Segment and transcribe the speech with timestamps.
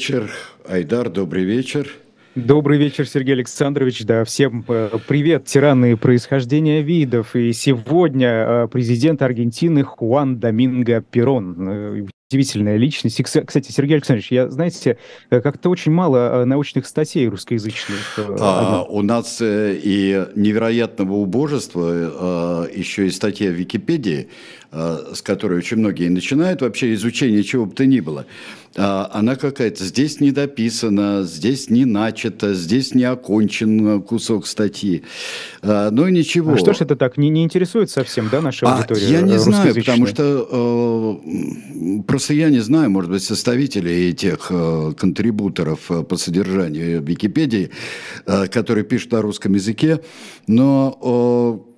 [0.00, 0.30] Вечер,
[0.66, 1.90] Айдар, добрый вечер.
[2.34, 4.02] Добрый вечер, Сергей Александрович.
[4.06, 7.36] Да, всем э, привет, тираны происхождения видов.
[7.36, 12.08] И сегодня э, президент Аргентины Хуан Доминго Перон.
[12.30, 13.18] Э, удивительная личность.
[13.20, 14.98] И, кстати, Сергей Александрович, я, знаете,
[15.30, 18.18] как-то очень мало научных статей русскоязычных.
[18.18, 24.28] А, у нас и невероятного убожества, еще и статья в Википедии,
[24.72, 28.26] с которой очень многие начинают вообще изучение чего бы то ни было.
[28.76, 35.02] А, она какая-то здесь не дописана, здесь не начата, здесь не окончен кусок статьи.
[35.62, 36.52] А, но ничего.
[36.52, 39.08] А что ж это так, не, не интересует совсем, да, наша а, аудитория?
[39.08, 44.92] Я не знаю, потому что э, просто я не знаю, может быть, составителей этих э,
[44.94, 47.70] контрибуторов э, по содержанию Википедии,
[48.26, 50.00] э, которые пишут на русском языке,
[50.46, 51.64] но...
[51.64, 51.70] Э,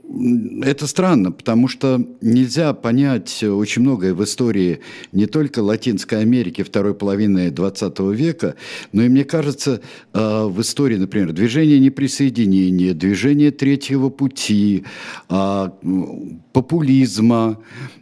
[0.63, 4.81] это странно, потому что нельзя понять очень многое в истории
[5.13, 8.55] не только Латинской Америки второй половины XX века,
[8.93, 9.81] но и, мне кажется,
[10.13, 14.85] э, в истории, например, движения неприсоединения, движения третьего пути,
[15.31, 15.69] э,
[16.53, 17.59] популизма,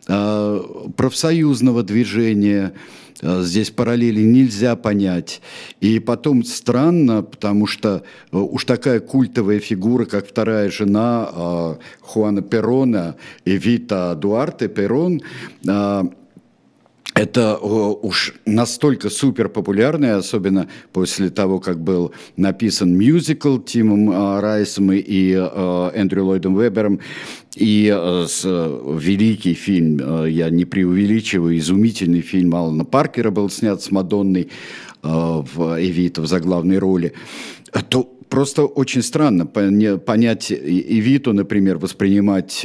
[0.08, 0.60] э,
[0.96, 2.72] профсоюзного движения–
[3.22, 5.40] Э, здесь параллели нельзя понять.
[5.80, 13.16] И потом странно, потому что э, уж такая культовая фигура, как вторая жена Хуана Перона,
[13.44, 15.22] Эвита Дуарте Перон,
[17.20, 25.32] это уж настолько супер популярное, особенно после того, как был написан мюзикл Тимом Райсом и
[25.32, 27.00] Эндрю Ллойдом Вебером,
[27.56, 33.82] и э, э, великий фильм, э, я не преувеличиваю, изумительный фильм Алана Паркера был снят
[33.82, 34.48] с Мадонной
[35.02, 37.14] в Эвита в заглавной роли,
[37.88, 42.64] то просто очень странно понять Эвиту, например, воспринимать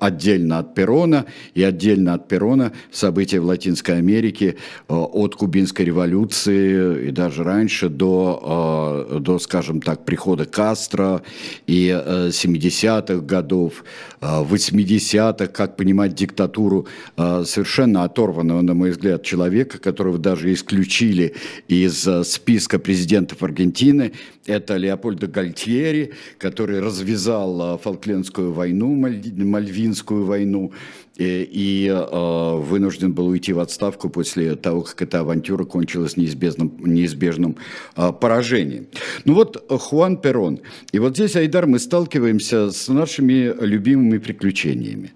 [0.00, 4.56] отдельно от Перона и отдельно от Перона события в Латинской Америке
[4.88, 11.22] от Кубинской революции и даже раньше до, до скажем так, прихода Кастро
[11.66, 13.84] и 70-х годов годов,
[14.20, 16.86] 80-х, как понимать диктатуру
[17.16, 21.34] совершенно оторванного, на мой взгляд, человека, которого даже исключили
[21.68, 24.12] из списка президентов Аргентины.
[24.54, 30.72] Это Леопольдо Гальтьери, который развязал а, Фолклендскую войну, Мальвинскую войну,
[31.16, 36.76] и, и э, вынужден был уйти в отставку после того, как эта авантюра кончилась неизбежным,
[36.80, 37.56] неизбежным
[37.96, 38.86] э, поражением.
[39.24, 40.60] Ну вот Хуан Перон.
[40.92, 45.12] И вот здесь, Айдар, мы сталкиваемся с нашими любимыми приключениями.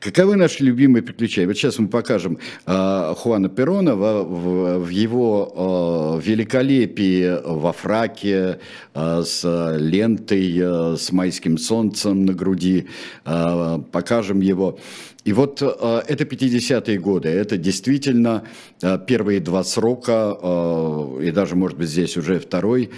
[0.00, 1.46] Каковы наши любимые приключения?
[1.46, 8.60] Вот сейчас мы покажем э, Хуана Перона в, в, в его э, великолепии во фраке,
[8.94, 12.86] э, с лентой, э, с майским солнцем на груди.
[13.26, 14.78] Э, покажем его
[15.24, 18.44] и вот э, это 50-е годы, это действительно
[18.82, 22.90] э, первые два срока, э, и даже, может быть, здесь уже второй,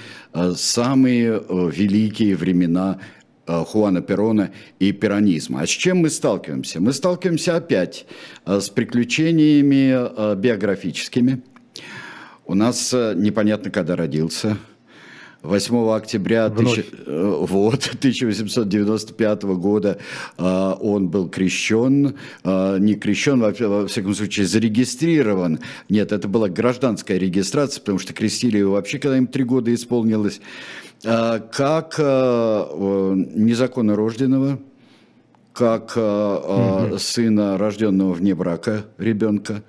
[0.56, 2.98] самые великие времена
[3.46, 4.50] Хуана Перона
[4.80, 5.60] и перонизма.
[5.62, 6.80] А с чем мы сталкиваемся?
[6.80, 8.06] Мы сталкиваемся опять
[8.44, 11.42] с приключениями биографическими.
[12.44, 14.58] У нас непонятно, когда родился–
[15.46, 19.98] 8 октября тысяч, э, вот, 1895 года
[20.38, 25.60] э, он был крещен, э, не крещен, во, во всяком случае, зарегистрирован.
[25.88, 30.40] Нет, это была гражданская регистрация, потому что крестили его вообще, когда им три года исполнилось,
[31.02, 34.58] как незаконно рожденного,
[35.52, 39.62] как сына, рожденного вне брака ребенка.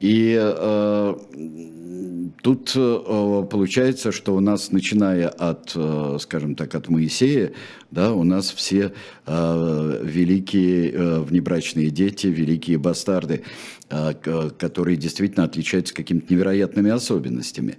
[0.00, 0.34] И
[2.42, 7.52] Тут э, получается, что у нас, начиная от, э, скажем так, от Моисея,
[7.90, 8.92] да, у нас все
[9.26, 13.42] э, великие внебрачные дети, великие бастарды,
[13.88, 17.78] которые действительно отличаются какими-то невероятными особенностями.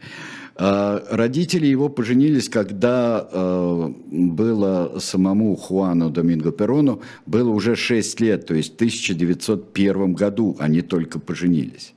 [0.58, 3.28] Родители его поженились, когда
[4.12, 10.82] было самому Хуану Доминго Перону было уже 6 лет, то есть в 1901 году они
[10.82, 11.94] только поженились.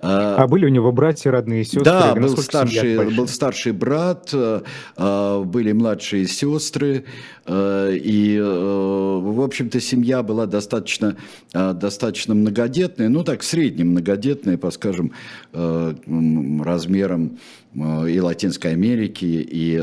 [0.00, 1.84] А, а были у него братья, родные сестры?
[1.84, 4.60] Да, был старший, был старший брат, э,
[4.96, 7.04] э, были младшие сестры,
[7.46, 11.16] э, и, в общем-то, семья была достаточно,
[11.52, 15.12] достаточно многодетная, ну так, в среднем многодетная, по, скажем,
[15.52, 17.38] размерам
[17.74, 19.76] и Латинской Америки, и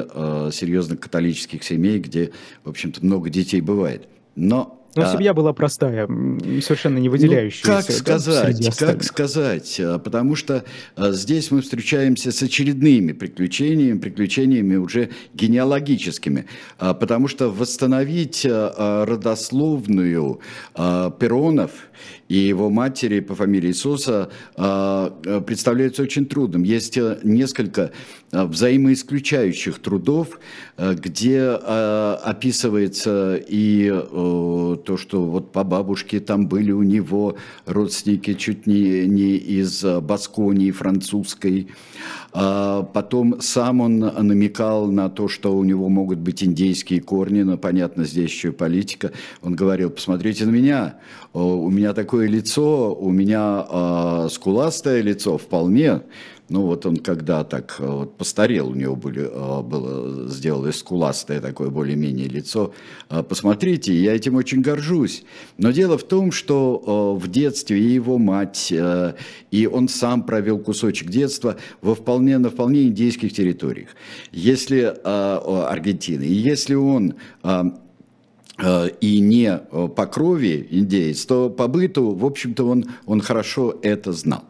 [0.51, 2.31] серьезных католических семей, где,
[2.63, 4.07] в общем-то, много детей бывает.
[4.35, 7.67] Но Но а, семья была простая, совершенно не выделяющаяся.
[7.67, 10.63] Ну, как сказать, как сказать, потому что
[10.97, 16.45] здесь мы встречаемся с очередными приключениями, приключениями уже генеалогическими,
[16.77, 20.39] потому что восстановить родословную
[20.75, 21.71] Перонов
[22.27, 26.63] и его матери по фамилии Соса представляется очень трудным.
[26.63, 27.91] Есть несколько
[28.31, 30.39] взаимоисключающих трудов,
[30.77, 33.91] где описывается и
[34.83, 37.35] то, что вот по бабушке там были у него
[37.65, 41.67] родственники чуть не, не из Басконии французской.
[42.33, 47.57] А потом сам он намекал на то, что у него могут быть индейские корни, но
[47.57, 49.11] понятно, здесь еще и политика.
[49.41, 50.95] Он говорил, посмотрите на меня,
[51.33, 56.01] у меня такое лицо, у меня э, скуластое лицо вполне,
[56.53, 61.41] ну вот он когда так э, вот постарел, у него были, э, было сделалось скуластое
[61.41, 62.75] такое более-менее лицо.
[63.09, 65.23] Э, посмотрите, я этим очень горжусь.
[65.57, 68.71] Но дело в том, что в детстве и его мать,
[69.51, 73.89] и он сам провел кусочек детства во вполне, на вполне индейских территориях.
[74.31, 77.15] Если Аргентины, и если он
[79.01, 84.43] и не по крови индеец, то по быту, в общем-то, он, он хорошо это знал.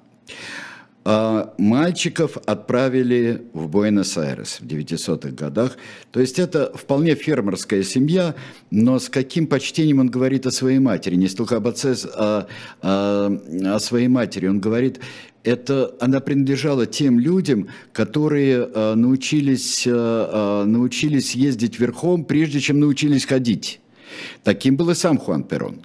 [1.06, 5.76] А мальчиков отправили в Буэнос-Айрес в 900-х годах.
[6.12, 8.36] То есть это вполне фермерская семья,
[8.72, 12.48] но с каким почтением он говорит о своей матери, не столько об отце, а,
[12.82, 14.48] а о своей матери.
[14.48, 15.02] Он говорит,
[15.44, 23.82] это она принадлежала тем людям, которые а, научились, научились ездить верхом, прежде чем научились ходить.
[24.44, 25.82] Таким был и сам Хуан Перон.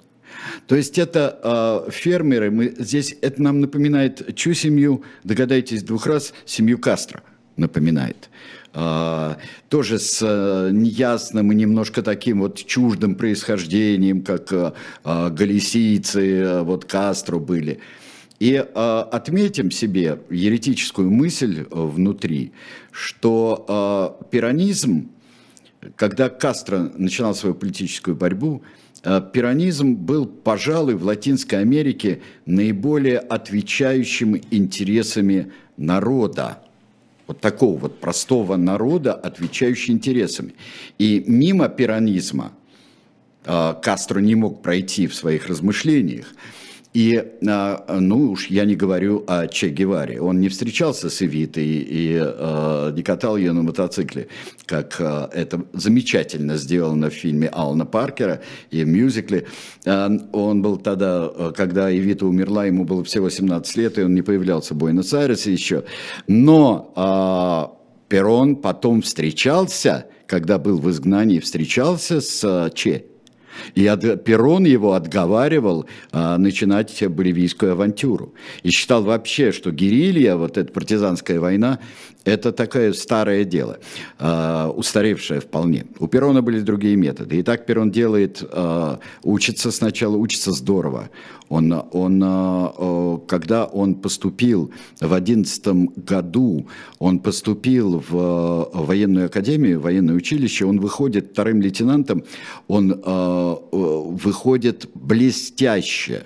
[0.67, 6.33] То есть это э, фермеры, мы, здесь это нам напоминает чью семью, догадайтесь двух раз,
[6.45, 7.23] семью Кастро
[7.55, 8.29] напоминает.
[8.71, 9.37] А,
[9.67, 14.73] тоже с а, неясным и немножко таким вот чуждым происхождением, как а,
[15.03, 17.79] а, галисийцы, а, вот Кастро были.
[18.39, 22.53] И отметим себе еретическую мысль внутри,
[22.89, 25.09] что пиранизм,
[25.97, 28.63] когда Кастро начинал свою политическую борьбу,
[29.01, 36.61] пиранизм был, пожалуй, в Латинской Америке наиболее отвечающим интересами народа.
[37.27, 40.55] Вот такого вот простого народа, отвечающий интересами.
[40.97, 42.51] И мимо пиранизма
[43.45, 46.33] э, Кастро не мог пройти в своих размышлениях.
[46.99, 50.19] И, а, ну уж я не говорю о Че Геваре.
[50.19, 54.27] Он не встречался с Эвитой и э, не катал ее на мотоцикле,
[54.65, 59.47] как э, это замечательно сделано в фильме Алана Паркера и в мюзикле.
[59.85, 64.73] Он был тогда, когда Эвита умерла, ему было всего 17 лет, и он не появлялся
[64.73, 65.85] в Буэнос-Айресе еще.
[66.27, 67.77] Но
[68.09, 73.05] Перрон потом встречался, когда был в изгнании, встречался с Че
[73.75, 78.33] и от, Перрон его отговаривал а, начинать боливийскую авантюру.
[78.63, 81.79] И считал вообще, что герилья, вот эта партизанская война,
[82.29, 83.79] это такое старое дело,
[84.19, 85.85] э, устаревшее вполне.
[85.99, 87.39] У Перона были другие методы.
[87.39, 91.09] И так Перон делает, э, учится сначала, учится здорово.
[91.49, 94.71] Он, он, э, когда он поступил
[95.01, 96.67] в одиннадцатом году,
[96.99, 102.23] он поступил в военную академию, в военное училище, он выходит вторым лейтенантом,
[102.67, 103.01] он
[103.71, 106.23] выходит блестяще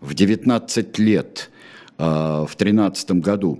[0.00, 1.50] в 19 лет,
[1.98, 3.58] в 13 году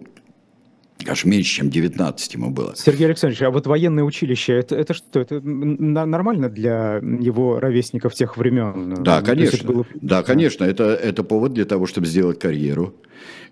[1.09, 2.75] аж меньше, чем 19 ему было.
[2.77, 8.37] Сергей Александрович, а вот военное училище, это, это что, это нормально для его ровесников тех
[8.37, 9.03] времен?
[9.03, 9.73] Да, конечно.
[9.73, 9.87] Было...
[9.95, 12.95] Да, конечно, это, это повод для того, чтобы сделать карьеру.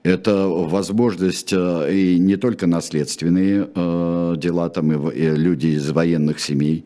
[0.04, 6.38] Это возможность э, и не только наследственные э, дела, там и, и люди из военных
[6.38, 6.84] семей,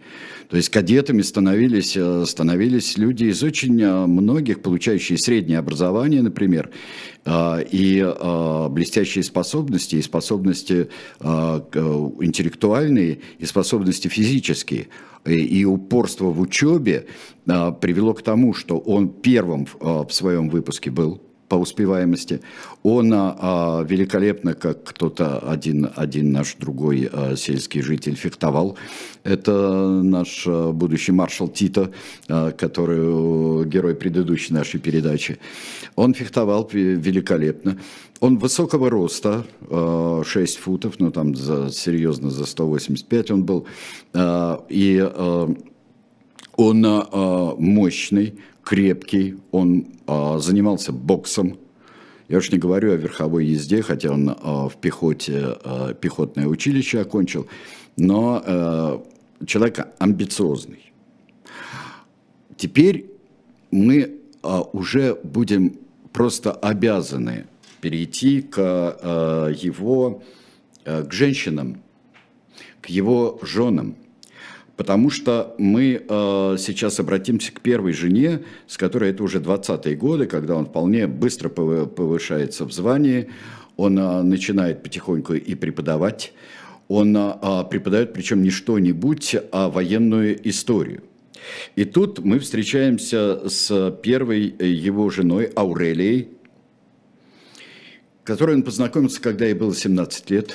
[0.52, 6.68] то есть кадетами становились, э, становились люди из очень э, многих, получающие среднее образование, например,
[7.24, 8.02] э, и
[8.68, 10.90] блестящие способности, и способности
[11.22, 14.88] интеллектуальные, и способности физические.
[15.24, 17.06] И упорство в учебе
[17.46, 22.40] привело к тому, что он первым в своем выпуске был по успеваемости.
[22.82, 28.78] Он а, великолепно, как кто-то один, один наш другой а, сельский житель фехтовал.
[29.22, 31.92] Это наш а, будущий маршал Тito,
[32.26, 35.38] а, который герой предыдущей нашей передачи.
[35.94, 37.76] Он фехтовал великолепно.
[38.20, 40.24] Он высокого роста, 6 а,
[40.58, 43.66] футов, ну там за, серьезно за 185 он был.
[44.14, 45.54] А, и а,
[46.56, 46.86] он
[47.58, 51.58] мощный, крепкий, он э, занимался боксом.
[52.28, 57.00] Я уж не говорю о верховой езде, хотя он э, в пехоте э, пехотное училище
[57.00, 57.46] окончил,
[57.96, 58.98] но э,
[59.46, 60.92] человек амбициозный.
[62.56, 63.10] Теперь
[63.70, 64.18] мы
[64.72, 65.78] уже будем
[66.12, 67.46] просто обязаны
[67.80, 68.60] перейти к
[69.56, 70.22] его,
[70.84, 71.82] к женщинам,
[72.80, 73.96] к его женам,
[74.76, 80.26] потому что мы э, сейчас обратимся к первой жене, с которой это уже 20-е годы,
[80.26, 83.28] когда он вполне быстро повышается в звании,
[83.76, 86.32] он э, начинает потихоньку и преподавать,
[86.88, 91.02] он э, преподает причем не что-нибудь, а военную историю.
[91.74, 96.28] И тут мы встречаемся с первой его женой Аурелией,
[98.22, 100.54] которой он познакомился, когда ей было 17 лет.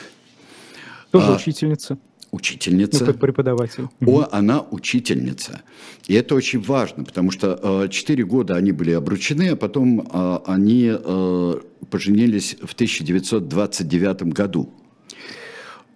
[1.12, 1.98] Тоже а, учительница
[2.32, 3.06] учительница.
[3.06, 3.88] Ну, как преподаватель.
[4.06, 5.62] О, она учительница.
[6.08, 10.92] И это очень важно, потому что четыре года они были обручены, а потом э, они
[10.92, 11.54] э,
[11.90, 14.70] поженились в 1929 году.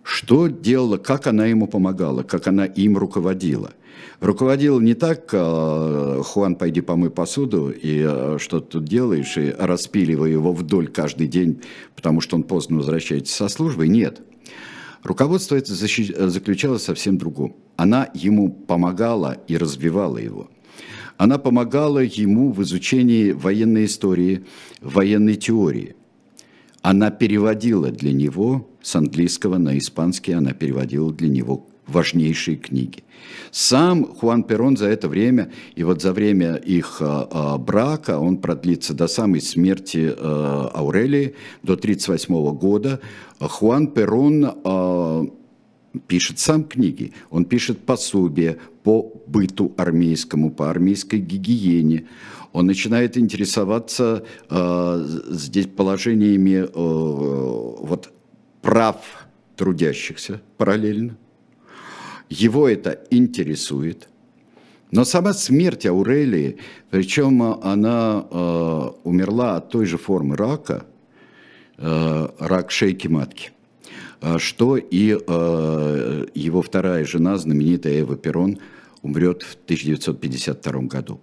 [0.03, 3.71] Что делала, как она ему помогала, как она им руководила.
[4.19, 9.53] Руководила не так, э, Хуан, пойди помой посуду, и э, что ты тут делаешь, и
[9.57, 11.61] распиливая его вдоль каждый день,
[11.95, 13.87] потому что он поздно возвращается со службы.
[13.87, 14.21] Нет.
[15.03, 17.55] Руководство это заключалось совсем другом.
[17.75, 20.49] Она ему помогала и развивала его.
[21.17, 24.45] Она помогала ему в изучении военной истории,
[24.79, 25.95] военной теории.
[26.81, 33.03] Она переводила для него с английского на испанский, она переводила для него важнейшие книги.
[33.51, 38.37] Сам Хуан Перон за это время, и вот за время их а, а, брака, он
[38.37, 42.99] продлится до самой смерти а, Аурелии, до 1938 года,
[43.39, 45.31] Хуан Перон
[46.07, 52.07] пишет сам книги, он пишет пособия по быту армейскому, по армейской гигиене,
[52.53, 58.11] он начинает интересоваться э, здесь положениями э, вот,
[58.61, 58.97] прав
[59.55, 61.17] трудящихся параллельно,
[62.31, 64.07] его это интересует.
[64.91, 66.57] Но сама смерть Аурелии,
[66.89, 70.85] причем она э, умерла от той же формы рака,
[71.77, 73.51] э, рак шейки матки,
[74.21, 78.59] э, что и э, его вторая жена, знаменитая Эва Перрон,
[79.01, 81.19] умрет в 1952 году.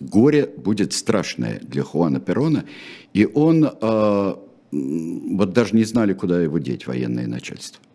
[0.00, 2.64] Горе будет страшное для Хуана Перрона,
[3.12, 4.34] и он, э,
[4.70, 7.85] вот даже не знали, куда его деть, военное начальство.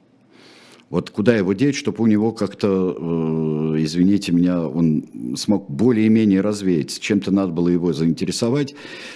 [0.92, 5.06] Вот куда его деть, чтобы у него как-то, э, извините меня, он
[5.38, 7.00] смог более-менее развеяться.
[7.00, 8.76] Чем-то надо было его заинтересовать.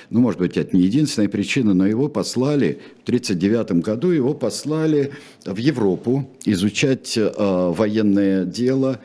[0.09, 5.11] Ну, может быть, это не единственная причина, но его послали в 1939 году, его послали
[5.45, 9.01] в Европу изучать э, военное дело,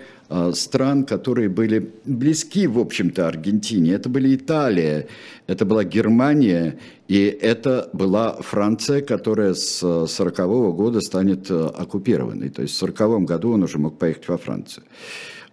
[0.53, 3.93] стран, которые были близки, в общем-то, Аргентине.
[3.95, 5.09] Это были Италия,
[5.47, 12.49] это была Германия, и это была Франция, которая с 1940 -го года станет э, оккупированной.
[12.51, 14.85] То есть в 1940 году он уже мог поехать во Францию.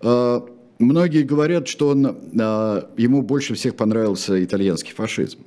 [0.04, 0.42] Э,
[0.78, 2.06] многие говорят, что он,
[2.98, 5.40] ему больше всех понравился итальянский фашизм.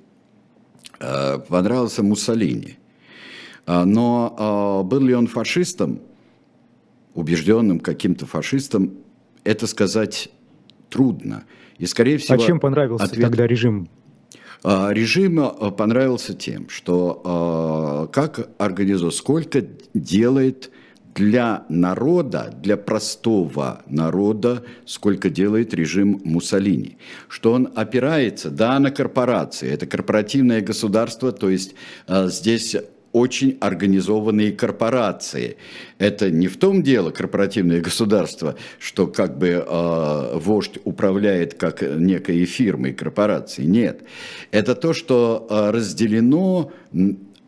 [1.48, 2.76] Понравился Муссолини.
[3.66, 6.00] Но был ли он фашистом,
[7.14, 8.90] убежденным каким-то фашистом,
[9.44, 10.30] это сказать
[10.88, 11.44] трудно.
[11.78, 12.42] И, скорее всего...
[12.42, 13.22] А чем понравился ответ...
[13.22, 13.88] тогда режим?
[14.62, 20.70] А, режим а, понравился тем, что а, как организовал, сколько делает
[21.14, 26.98] для народа, для простого народа, сколько делает режим Муссолини.
[27.28, 29.70] Что он опирается, да, на корпорации.
[29.70, 31.74] Это корпоративное государство, то есть
[32.06, 32.76] здесь
[33.12, 35.56] очень организованные корпорации.
[35.98, 42.44] Это не в том дело корпоративное государство, что как бы э, вождь управляет как некой
[42.44, 43.64] фирмой корпорации.
[43.64, 44.02] Нет.
[44.50, 46.72] Это то, что э, разделено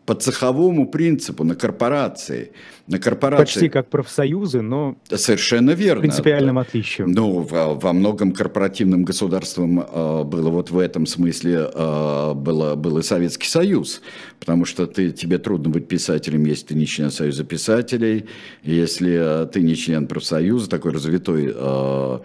[0.05, 2.51] по цеховому принципу на корпорации.
[2.87, 3.43] На корпорации.
[3.43, 6.01] Почти как профсоюзы, но Совершенно верно.
[6.01, 7.11] принципиальным отличием.
[7.11, 12.97] Ну, во, во многом корпоративным государством э, было вот в этом смысле э, было, был
[12.97, 14.01] и Советский Союз,
[14.39, 18.25] потому что ты, тебе трудно быть писателем, если ты не член Союза писателей,
[18.63, 22.19] если ты не член профсоюза, такой развитой э,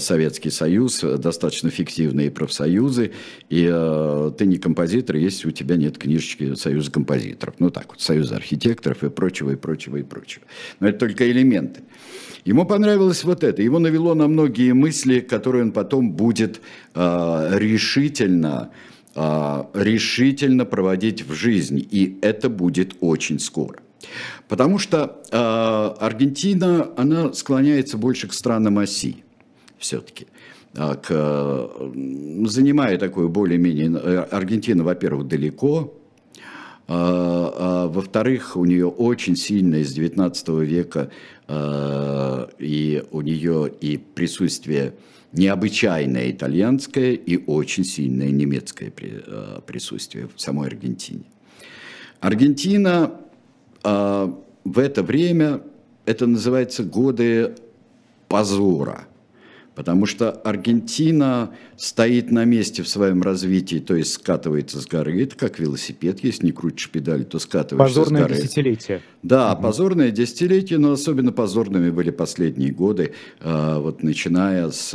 [0.00, 3.12] Советский Союз, достаточно фиктивные профсоюзы,
[3.48, 7.11] и э, ты не композитор, если у тебя нет книжечки Союза композиторов,
[7.58, 10.44] ну так вот, Союза архитекторов и прочего, и прочего и прочего.
[10.80, 11.82] Но это только элементы.
[12.44, 13.62] Ему понравилось вот это.
[13.62, 16.60] Его навело на многие мысли, которые он потом будет
[16.94, 18.70] э, решительно,
[19.14, 21.80] э, решительно проводить в жизни.
[21.80, 23.78] И это будет очень скоро.
[24.48, 29.24] Потому что э, Аргентина, она склоняется больше к странам оси
[29.78, 30.26] все-таки
[30.74, 31.70] к,
[32.46, 34.20] занимая такую более-менее...
[34.20, 35.92] Аргентина, во-первых, далеко,
[36.88, 41.10] А, а, во-вторых, у нее очень сильное с 19 века
[41.48, 44.94] а, и у нее и присутствие
[45.32, 51.24] необычайное итальянское и очень сильное немецкое а, присутствие в самой Аргентине.
[52.20, 53.12] Аргентина
[53.82, 54.34] а,
[54.64, 55.62] в это время,
[56.04, 57.54] это называется годы
[58.28, 59.06] позора–
[59.74, 65.22] Потому что Аргентина стоит на месте в своем развитии, то есть скатывается с горы.
[65.22, 68.36] Это как велосипед, если не крутишь педаль, то скатываешься Позорное с горы.
[68.42, 69.02] десятилетие.
[69.22, 69.62] Да, угу.
[69.62, 74.90] позорное десятилетие, но особенно позорными были последние годы, а, вот начиная с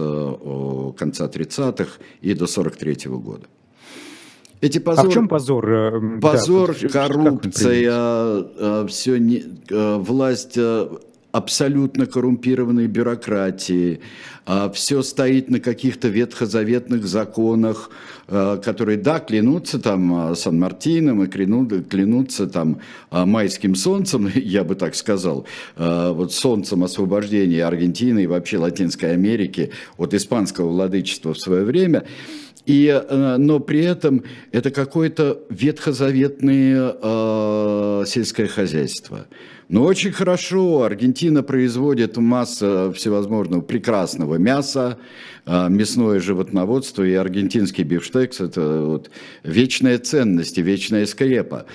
[0.98, 3.48] конца 30-х и до 43 -го года.
[4.62, 5.06] Эти позор...
[5.06, 5.70] А в чем позор?
[5.70, 10.58] Э, позор, да, коррупция, все не, власть
[11.32, 14.00] абсолютно коррумпированной бюрократии,
[14.46, 17.90] а все стоит на каких-то ветхозаветных законах,
[18.28, 22.80] а, которые, да, клянутся там а, Сан-Мартином и клянутся там
[23.12, 30.14] майским солнцем, я бы так сказал, вот солнцем освобождения Аргентины и вообще Латинской Америки от
[30.14, 32.06] испанского владычества в свое время,
[32.68, 33.02] и,
[33.38, 39.28] но при этом это какое-то ветхозаветное э, сельское хозяйство.
[39.70, 40.84] Но очень хорошо.
[40.84, 44.98] Аргентина производит массу всевозможного прекрасного мяса,
[45.46, 49.10] а, мясное животноводство и аргентинский бифштекс– это вот
[49.44, 51.66] вечная ценность и вечная скрепа.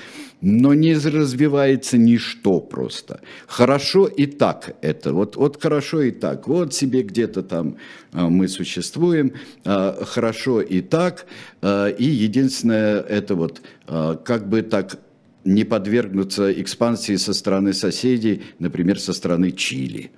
[0.43, 3.21] Но не развивается ничто просто.
[3.47, 5.15] Хорошо и так это.
[5.15, 6.49] Вот, вот хорошо и так.
[6.49, 7.77] Вот себе где-то там
[8.13, 9.33] а, мы существуем.
[9.65, 11.27] А, хорошо и так.
[11.63, 14.99] И единственное, это вот как бы так
[15.45, 20.11] не подвергнуться экспансии со стороны соседей, например, со стороны Чили.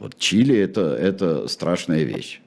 [0.00, 2.40] Вот Чили это, это страшная вещь.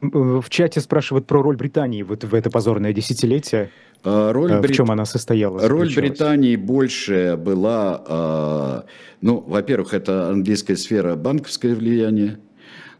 [0.00, 3.70] В чате спрашивают про роль Британии вот в это позорное десятилетие.
[4.04, 4.76] А, роль в Брит...
[4.76, 5.66] чем она состояла?
[5.68, 8.84] Роль Британии больше была, а,
[9.20, 12.38] ну, во-первых, это английская сфера банковское влияние,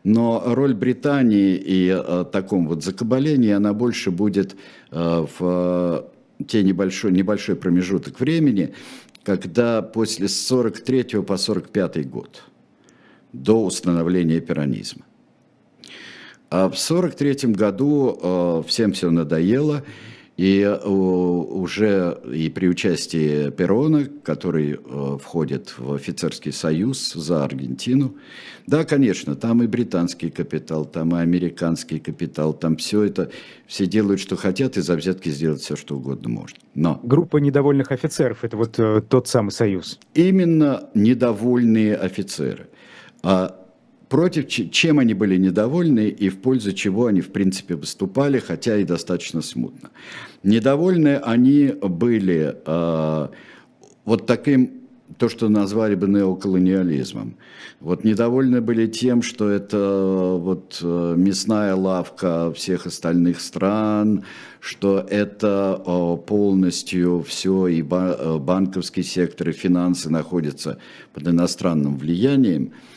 [0.05, 4.57] но роль Британии и а, таком вот закабалении, она больше будет
[4.91, 6.09] в
[6.47, 8.75] те небольшой, небольшой промежуток времени,
[9.25, 12.43] когда после 43 по 45 год,
[13.33, 15.05] до установления пиранизма.
[16.51, 19.85] А в 43 году э, всем все надоело,
[20.39, 28.15] и э, уже и при участии Перона, который э, входит в офицерский союз за Аргентину,
[28.65, 33.31] да, конечно, там и британский капитал, там и американский капитал, там все это,
[33.67, 36.59] все делают, что хотят, и за взятки сделать все, что угодно можно.
[36.73, 37.01] Но...
[37.03, 39.99] Группа недовольных офицеров, это вот э, тот самый союз.
[40.15, 42.69] Именно недовольные офицеры.
[43.25, 43.68] А
[44.09, 48.85] против чем они были недовольны и в пользу чего они, в принципе, выступали, хотя и
[48.85, 49.91] достаточно смутно.
[50.43, 53.29] Недовольны они были э,
[54.05, 54.73] вот таким,
[55.17, 57.37] то, что назвали бы неоколониализмом.
[57.81, 64.25] Вот недовольны были тем, что это вот э, мясная лавка всех остальных стран,
[64.61, 70.79] что это э, полностью все и э, банковский сектор, и финансы находятся
[71.13, 72.88] под иностранным влиянием– а,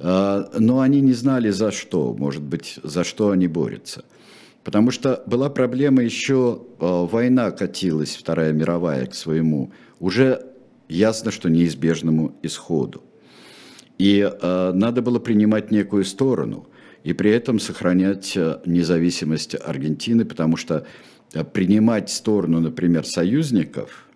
[0.00, 4.04] но они не знали за что, может быть, за что они борются.
[4.64, 10.46] Потому что была проблема еще, а, война катилась, Вторая мировая, к своему, уже
[10.88, 13.02] ясно, что неизбежному исходу.
[13.98, 16.66] И э, надо было принимать некую сторону,
[17.04, 20.86] и при этом сохранять независимость Аргентины, потому что
[21.52, 24.08] принимать сторону, например, союзников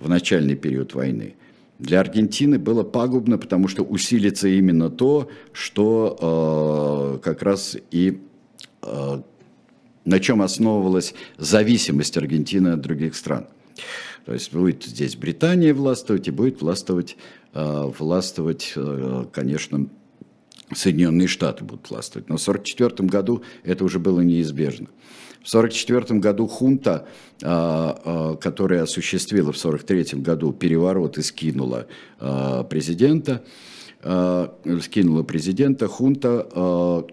[0.00, 1.36] в начальный период войны–
[1.78, 8.20] для Аргентины было пагубно, потому что усилится именно то, что э, как раз и
[8.82, 9.22] э,
[10.04, 13.46] на чем основывалась зависимость Аргентины от других стран.
[14.24, 17.16] То есть будет здесь Британия властвовать и будет властвовать,
[17.54, 19.86] э, властвовать э, конечно,
[20.74, 22.28] Соединенные Штаты будут властвовать.
[22.28, 24.88] Но в 1944 году это уже было неизбежно.
[25.42, 27.06] В 1944 году хунта,
[27.42, 31.86] а, а, которая осуществила в 1943 году переворот и скинула
[32.18, 33.44] а, президента,
[34.00, 37.04] скинула президента, хунта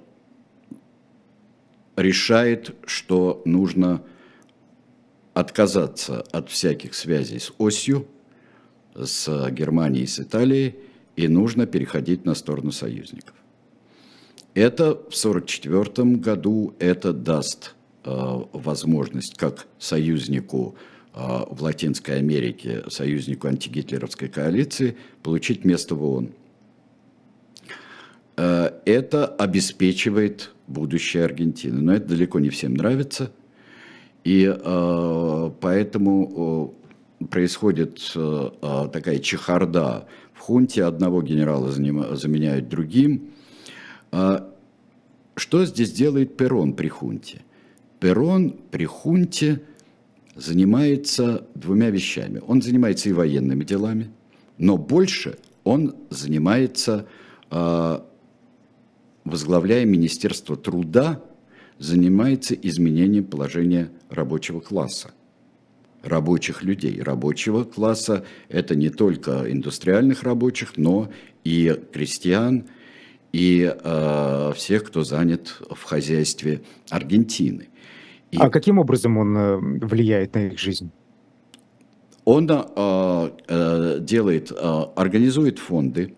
[1.95, 4.03] решает, что нужно
[5.33, 8.05] отказаться от всяких связей с осью,
[8.93, 10.75] с Германией, с Италией,
[11.15, 13.33] и нужно переходить на сторону союзников.
[14.55, 20.75] Это в 1944 году это даст Э, возможность как союзнику
[21.15, 26.29] э, в Латинской Америке, союзнику антигитлеровской коалиции, получить место в ООН.
[28.37, 31.81] Э, это обеспечивает будущее Аргентины.
[31.81, 33.31] Но это далеко не всем нравится.
[34.23, 34.51] И
[35.61, 36.73] поэтому
[37.29, 43.34] происходит такая чехарда в хунте, одного генерала заменяют другим.
[44.11, 47.41] Что здесь делает Перрон при хунте?
[47.99, 49.61] Перрон при хунте
[50.35, 52.41] занимается двумя вещами.
[52.45, 54.09] Он занимается и военными делами,
[54.57, 57.07] но больше он занимается,
[57.49, 58.05] а,
[59.23, 61.21] возглавляя Министерство труда,
[61.79, 65.11] занимается изменением положения рабочего класса
[66.05, 67.01] рабочих людей.
[67.01, 71.09] Рабочего класса– это не только индустриальных рабочих, но
[71.43, 72.65] и крестьян,
[73.35, 77.67] и э, всех, кто занят в хозяйстве Аргентины.
[78.31, 80.89] И а каким образом он э, влияет на их жизнь?
[82.23, 84.55] Он э, э, делает, э,
[84.95, 86.13] организует фонды,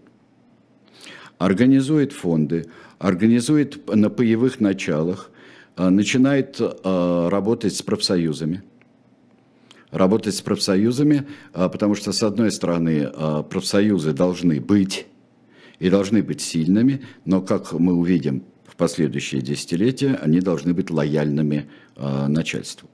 [1.39, 2.65] организует фонды,
[2.99, 5.31] организует на паевых началах,
[5.75, 8.61] э, начинает э, работать с профсоюзами.
[9.89, 11.25] Работать с профсоюзами,
[11.55, 13.09] э, потому что, с одной стороны,
[13.49, 15.07] профсоюзы должны быть
[15.79, 18.43] и должны быть сильными, но, как мы увидим
[18.77, 22.89] последующие десятилетия, они должны быть лояльными э, начальству.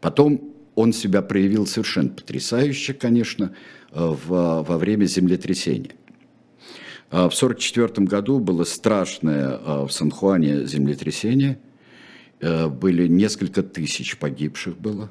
[0.00, 3.54] Потом он себя проявил совершенно потрясающе, конечно,
[3.90, 5.92] э, в, во время землетрясения.
[7.10, 11.58] Э, в 1944 году было страшное в Сан-Хуане землетрясение.
[12.40, 15.10] Э, были несколько тысяч погибших было.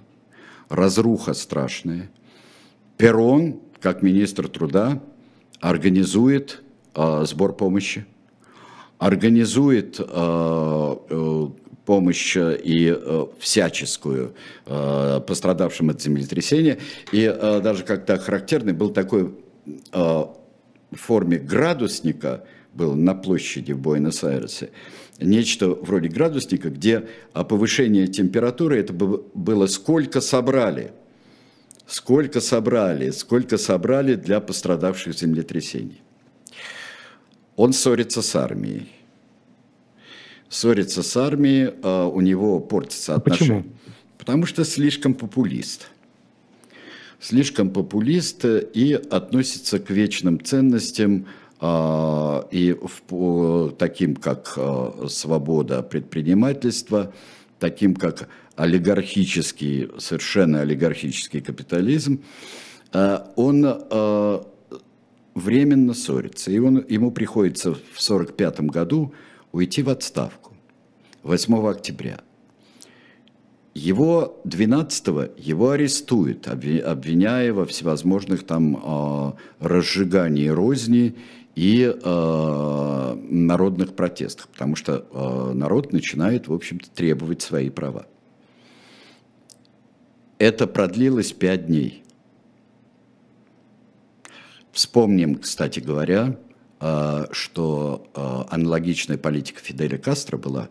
[0.70, 2.12] Разруха страшная.
[2.98, 5.02] Перрон, как министр труда,
[5.60, 6.63] организует
[6.96, 8.06] э, сбор помощи
[8.98, 11.48] организует э, э,
[11.86, 12.98] помощь и
[13.40, 14.34] всяческую
[14.66, 16.78] пострадавшим от землетрясения.
[17.12, 17.26] И
[17.62, 19.36] даже как-то характерный был такой
[19.92, 20.36] в
[20.94, 24.70] форме градусника, был на площади в Буэнос-Айресе,
[25.20, 30.94] нечто вроде градусника, где повышение температуры, это было сколько собрали,
[31.86, 36.02] сколько собрали, сколько собрали для пострадавших землетрясений.
[37.56, 38.88] Он ссорится с армией.
[40.50, 43.62] Ссорится с армией, а у него портятся отношения.
[43.62, 43.76] Почему?
[44.18, 45.90] Потому что слишком популист.
[47.20, 51.28] Слишком популист и относится к вечным ценностям
[51.60, 52.76] а, и
[53.10, 57.14] в, таким, как а, свобода предпринимательства,
[57.60, 62.22] таким, как олигархический, совершенно олигархический капитализм,
[63.36, 63.66] он
[65.36, 66.52] временно ссорится.
[66.52, 69.14] И он, ему приходится в 1945 году
[69.52, 70.54] уйти в отставку
[71.24, 72.20] 8 октября.
[73.74, 81.16] Его 12-го его арестуют, обвиняя во всевозможных там э, разжигании розни
[81.56, 88.06] и э, народных протестах, потому что э, народ начинает, в общем-то, требовать свои права.
[90.38, 92.03] Это продлилось пять дней.
[94.74, 96.36] Вспомним, кстати говоря,
[96.80, 100.70] а, что а, аналогичная политика Фиделя Кастро была,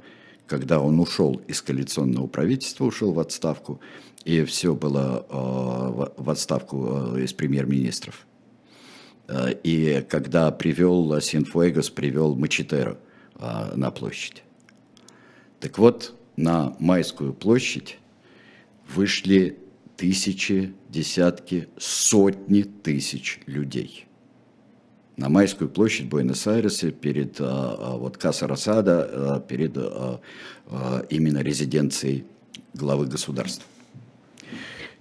[0.49, 3.81] когда он ушел из коалиционного правительства, ушел в отставку,
[4.25, 8.27] и все было а, в отставку из премьер-министров.
[9.63, 12.99] И когда привел Синфуэгос, привел Мачетеро
[13.39, 14.43] на площадь.
[15.61, 17.99] Так вот, на Майскую площадь
[18.93, 19.62] вышли
[19.97, 24.07] тысячи, десятки, сотни тысяч людей.
[25.17, 29.77] На Майскую площадь Буэнос-Айресе перед а, а, вот Каса Росада, а, перед
[31.11, 32.25] именно резиденцией
[32.73, 33.65] главы государства.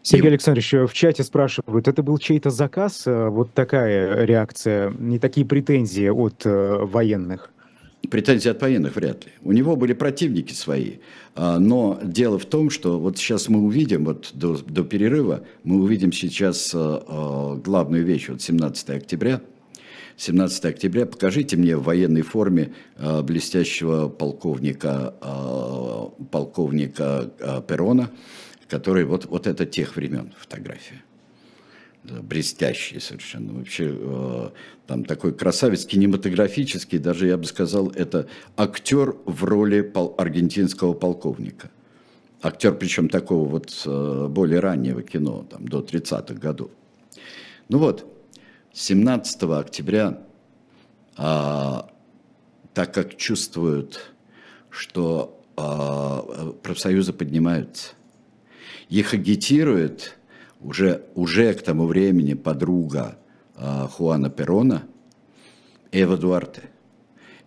[0.04, 0.30] Сергей.
[0.30, 3.04] Александрович, в чате спрашивают, это был чей-то заказ?
[3.06, 7.51] Вот такая реакция, не такие претензии от военных?
[8.09, 9.31] Претензии от военных вряд ли.
[9.43, 10.95] У него были противники свои.
[11.35, 15.81] А, но дело в том, что вот сейчас мы увидим, вот до, до перерыва, мы
[15.81, 19.41] увидим сейчас а, а, главную вещь, вот 17 октября.
[20.17, 22.73] 17 октября, покажите мне в военной форме
[23.23, 25.15] блестящего полковника,
[26.29, 27.31] полковника
[27.67, 28.11] Перона,
[28.67, 31.01] который вот, вот это тех времен фотография
[32.03, 33.53] блестящий совершенно.
[33.53, 34.49] Вообще э,
[34.87, 41.69] там такой красавец кинематографический, даже я бы сказал, это актер в роли пол, аргентинского полковника.
[42.41, 46.71] Актер, причем такого вот э, более раннего кино, там, до 30-х годов.
[47.69, 48.05] Ну вот,
[48.73, 50.23] 17 октября,
[51.17, 51.89] а,
[52.73, 54.11] так как чувствуют,
[54.69, 57.93] что а, профсоюзы поднимаются,
[58.89, 60.17] их агитируют–
[60.63, 63.17] уже, уже к тому времени подруга
[63.56, 64.84] э, Хуана Перона,
[65.91, 66.63] Эва Дуарте.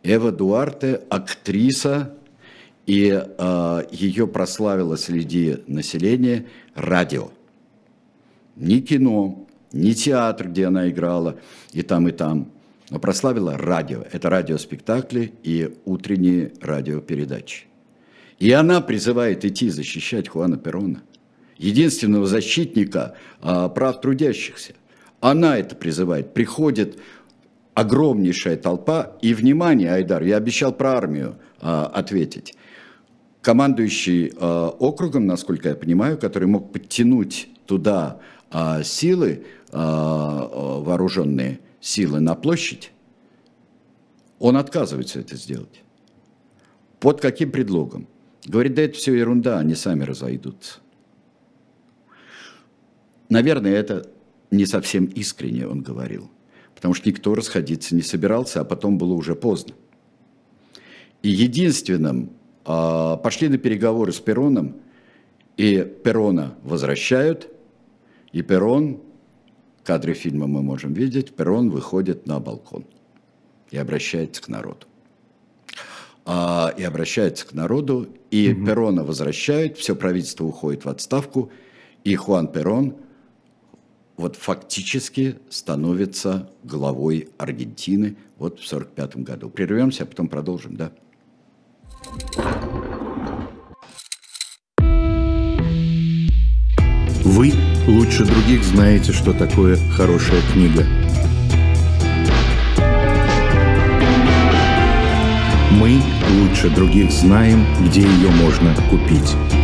[0.03, 2.14] Эва Дуарте– актриса,
[2.87, 7.31] и э, ее прославило среди населения радио.
[8.57, 11.38] ни кино, ни театр, где она играла,
[11.72, 12.50] и там, и там.
[12.90, 14.05] Но прославила радио.
[14.12, 17.64] Это радиоспектакли и утренние радиопередачи.
[18.38, 21.03] И она призывает идти защищать Хуана Перона,
[21.58, 24.74] единственного защитника а, прав трудящихся.
[25.20, 26.34] Она это призывает.
[26.34, 26.98] Приходит
[27.74, 29.12] огромнейшая толпа.
[29.22, 32.54] И, внимание, Айдар, я обещал про армию а, ответить.
[33.42, 38.20] Командующий а, округом, насколько я понимаю, который мог подтянуть туда
[38.84, 42.92] силы, вооруженные силы на площадь,
[44.38, 45.82] он отказывается это сделать.
[47.00, 48.06] Под каким предлогом?
[48.46, 50.78] Говорит, да это все ерунда, они сами разойдутся.
[53.28, 54.08] Наверное, это
[54.50, 56.30] не совсем искренне он говорил,
[56.74, 59.74] потому что никто расходиться не собирался, а потом было уже поздно.
[61.22, 62.30] И единственным
[62.64, 64.76] а, пошли на переговоры с Пероном,
[65.56, 67.48] и Перона возвращают,
[68.32, 69.00] и Перон,
[69.84, 72.84] кадры фильма мы можем видеть, Перон выходит на балкон
[73.70, 74.87] и обращается к народу
[76.24, 78.66] а, и обращается к народу, и угу.
[78.66, 81.50] Перона возвращают, все правительство уходит в отставку,
[82.02, 82.96] и Хуан Перон
[84.16, 89.50] вот фактически становится главой Аргентины вот в 1945 году.
[89.50, 90.92] Прервемся, а потом продолжим, да?
[97.24, 97.53] Вы
[97.88, 100.85] лучше других знаете, что такое хорошая книга–
[105.79, 106.00] Мы
[106.38, 109.63] лучше других знаем, где ее можно купить.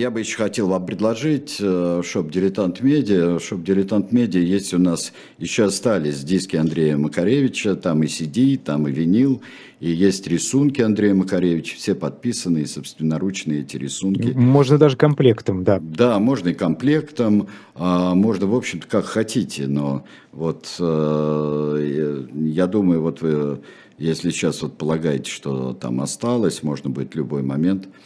[0.00, 3.38] Я бы еще хотел вам предложить э, shop «Дилетант Медиа».
[3.38, 8.88] Shop «Дилетант Медиа» есть у нас, еще остались диски Андрея Макаревича, там и CD, там
[8.88, 9.42] и винил,
[9.78, 14.32] и есть рисунки Андрея Макаревича, все подписанные, собственноручные эти рисунки.
[14.34, 15.78] Можно даже комплектом, да.
[15.82, 23.02] Да, можно и комплектом, а можно, в общем-то, как хотите, но вот э, я думаю,
[23.02, 23.60] вот вы,
[23.98, 27.86] если сейчас вот полагаете, что там осталось, можно будет в любой момент–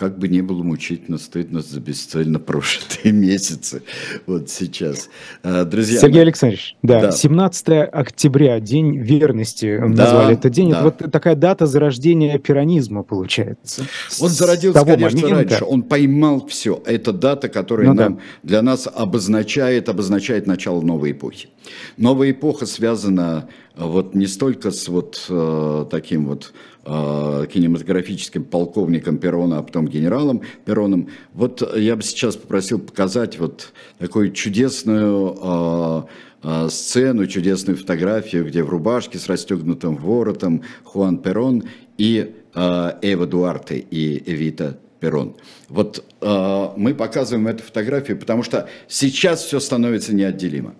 [0.00, 3.82] как бы не было мучительно, стыдно за бесцельно прожитые месяцы
[4.26, 5.10] вот сейчас.
[5.42, 6.22] А, друзья, Сергей.
[6.22, 10.70] Александрович, да, да, 17 октября, День верности, да, назвали этот день.
[10.70, 10.76] Да.
[10.76, 13.84] Это вот такая дата зарождения пиранизма получается.
[14.20, 15.50] Он зародился, конечно, момента...
[15.50, 15.64] раньше.
[15.66, 16.82] Он поймал все.
[16.86, 18.20] Это дата, которая ну, нам, да.
[18.42, 21.50] для нас обозначает, обозначает начало новой эпохи.
[21.98, 29.58] Новая эпоха связана вот не столько с вот э, таким вот Э, кинематографическим полковником Перона,
[29.58, 31.08] а потом генералом Пероном.
[31.34, 36.02] Вот я бы сейчас попросил показать вот такую чудесную э,
[36.42, 41.64] э, сцену, чудесную фотографию, где в рубашке с расстегнутым воротом Хуан Перон
[41.98, 45.36] и Эва Дуарте и Эвита Перон.
[45.68, 50.74] Вот э, мы показываем эту фотографию, потому что сейчас все становится неотделимо.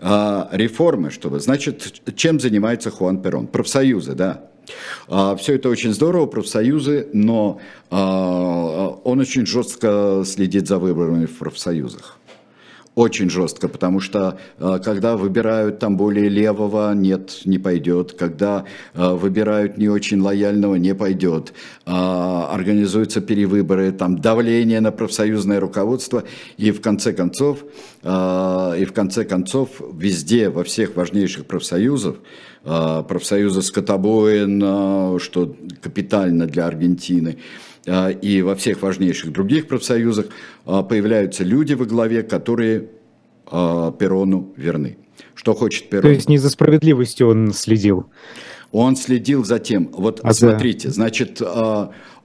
[0.00, 3.46] Э, реформы, чтобы, значит, чем занимается Хуан Перон?
[3.46, 4.50] Профсоюзы, да.
[5.08, 11.36] А, Все это очень здорово, профсоюзы, но а, он очень жестко следит за выборами в
[11.38, 12.18] профсоюзах.
[12.94, 18.12] Очень жестко, потому что а, когда выбирают там более левого, нет, не пойдет.
[18.12, 21.52] Когда выбирают не очень лояльного, не пойдет.
[21.84, 26.22] Организуются перевыборы, там давление на профсоюзное руководство.
[26.56, 27.64] И в конце концов,
[28.04, 32.16] и в конце концов везде, во всех важнейших профсоюзах,
[32.64, 37.38] профсоюза скотобоин, а, что капитально для Аргентины,
[37.86, 40.26] а, и во всех важнейших других профсоюзах
[40.64, 42.88] появляются люди во главе, которые
[43.46, 44.96] Перону верны.
[45.34, 46.02] Что хочет Перон?
[46.02, 48.06] То есть не за справедливостью он следил?
[48.72, 50.94] Он следил за тем, вот а смотрите, за...
[50.94, 51.42] значит,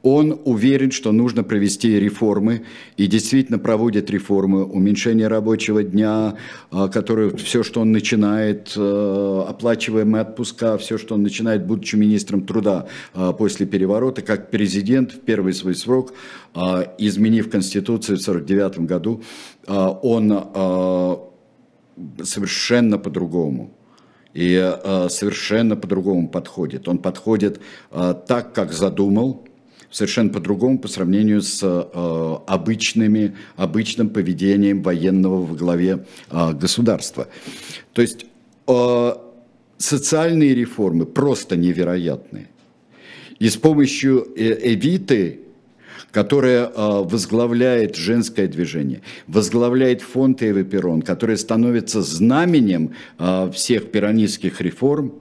[0.02, 2.64] Он уверен, что нужно провести реформы,
[2.96, 6.36] и действительно проводит реформы, уменьшение рабочего дня,
[6.72, 12.46] а, который все, что он начинает, а, оплачиваемые отпуска, все, что он начинает, будучи министром
[12.46, 16.14] труда а, после переворота, как президент в первый свой срок,
[16.98, 19.22] изменив Конституцию в 1949 году,
[19.68, 21.28] он
[22.24, 23.74] совершенно по-другому
[24.34, 24.76] и
[25.10, 26.88] совершенно по-другому подходит.
[26.88, 29.49] Он подходит так, как задумал,
[29.92, 37.28] совершенно по-другому по сравнению с э, обычными, обычным поведением военного в главе э, государства.
[37.94, 38.26] То есть
[38.68, 39.14] э,
[39.78, 42.48] социальные реформы просто невероятные.
[43.40, 45.40] И с помощью Эвиты,
[46.12, 52.94] которая э, возглавляет женское движение, возглавляет фонд Эвы Перрон, которая становится знаменем
[53.54, 55.14] всех пиранистских реформ,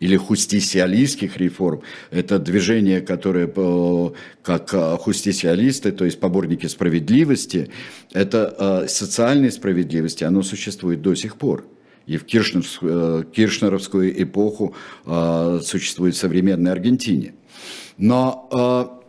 [0.00, 1.82] или хустисиалистских реформ.
[2.10, 3.46] Это движение, которое
[4.42, 7.70] как а, хустисиалисты, то есть поборники справедливости,
[8.12, 11.64] это а, социальной справедливости, оно существует до сих пор.
[12.06, 14.74] И в Киршнеровскую, э, Киршнеровскую эпоху
[15.62, 17.34] существует в современной Аргентине.
[17.98, 19.04] Но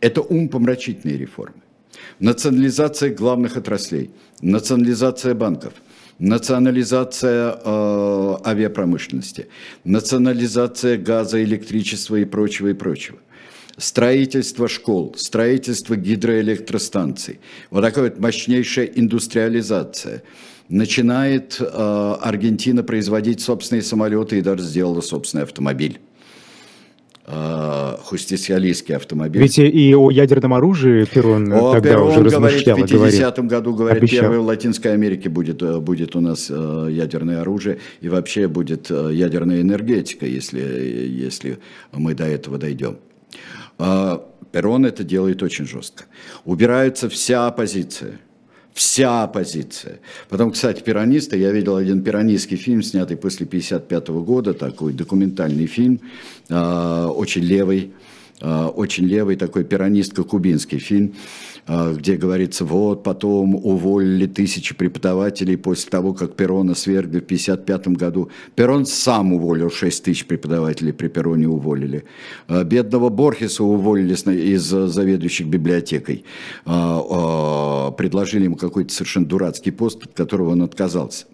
[0.00, 1.62] это умпомрачительные реформы.
[2.18, 4.10] Национализация главных отраслей,
[4.42, 5.74] национализация банков–
[6.20, 9.48] национализация э, авиапромышленности,
[9.84, 13.18] национализация газа, электричества и прочего, и прочего.
[13.78, 17.40] Строительство школ, строительство гидроэлектростанций.
[17.70, 20.22] Вот такая вот мощнейшая индустриализация.
[20.68, 25.98] Начинает э, Аргентина производить собственные самолеты и даже сделала собственный автомобиль.
[27.32, 29.42] Э, хустисиалистский автомобиль.
[29.42, 32.36] Ведь и о ядерном оружии Перрон о, тогда Перрон уже.
[32.38, 34.22] Говорит, в 50-м году, говорит, обещал.
[34.22, 38.90] первое в Латинской Америке будет, э, будет у нас э, ядерное оружие, и вообще будет
[38.90, 41.58] ядерная энергетика, если, если
[41.92, 42.98] мы до этого дойдем.
[43.78, 46.04] Перрон это делает очень жестко.
[46.44, 48.18] Убирается вся оппозиция–
[48.74, 50.00] вся оппозиция.
[50.28, 56.00] Потом, кстати, пиранисты, я видел один пиранистский фильм, снятый после 1955 года, такой документальный фильм,
[56.48, 57.92] э, очень левый,
[58.40, 61.14] очень левый такой пиранистко-кубинский фильм,
[61.66, 67.96] а, где говорится, вот потом уволили тысячи преподавателей после того, как Перона свергли в 1955
[67.96, 68.30] году.
[68.56, 72.04] Перон сам уволил 6 тысяч преподавателей, при Пероне уволили.
[72.48, 76.24] А, бедного Борхеса уволили из заведующих библиотекой.
[76.64, 81.26] А, предложили ему какой-то совершенно дурацкий пост, от которого он отказался.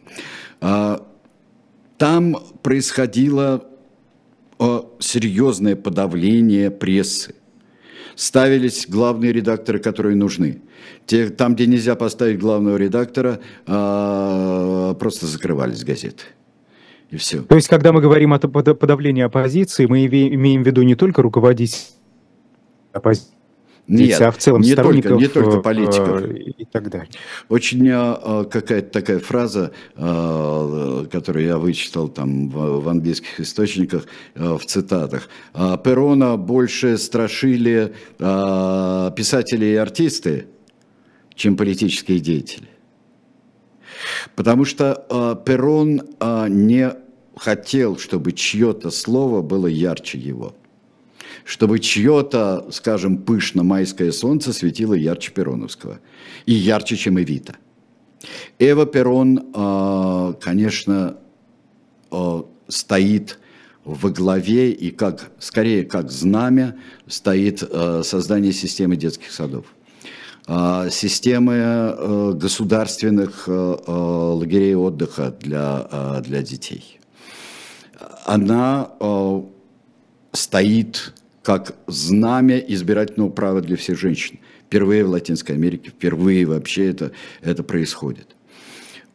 [1.99, 3.65] Там происходило
[4.99, 7.35] серьезное подавление прессы
[8.15, 10.63] ставились главные редакторы, которые нужны.
[11.05, 16.25] Те, там, где нельзя поставить главного редактора, а, просто закрывались газеты.
[17.11, 17.43] И все.
[17.43, 21.93] То есть, когда мы говорим о подавлении оппозиции, мы имеем в виду не только руководить
[22.93, 23.36] оппозицией,
[23.89, 26.23] нет, а в целом не только, не только политиков.
[26.23, 27.09] Э, и так далее.
[27.49, 35.29] Очень э, какая-то такая фраза, э, которую я вычитал там в английских источниках, в цитатах.
[35.55, 40.47] Перона больше страшили писатели и артисты,
[41.35, 42.69] чем политические деятели.
[44.35, 46.03] Потому что Перон
[46.49, 46.93] не
[47.37, 50.55] хотел, чтобы чье-то слово было ярче его
[51.45, 56.01] чтобы чье-то, скажем, пышно майское солнце светило ярче Пероновского
[56.47, 57.57] и ярче, чем Эвита.
[58.59, 61.19] Эва Перон, а, конечно,
[62.11, 63.39] а, стоит
[63.85, 69.67] во главе и как, скорее как знамя стоит а, создание системы детских садов
[70.93, 77.01] системы государственных лагерей отдыха для, для детей.
[78.25, 78.93] Она
[80.31, 81.15] стоит
[81.47, 84.41] как знамя избирательного права для всех женщин.
[84.67, 88.35] Впервые в Латинской Америке, впервые вообще это, это происходит.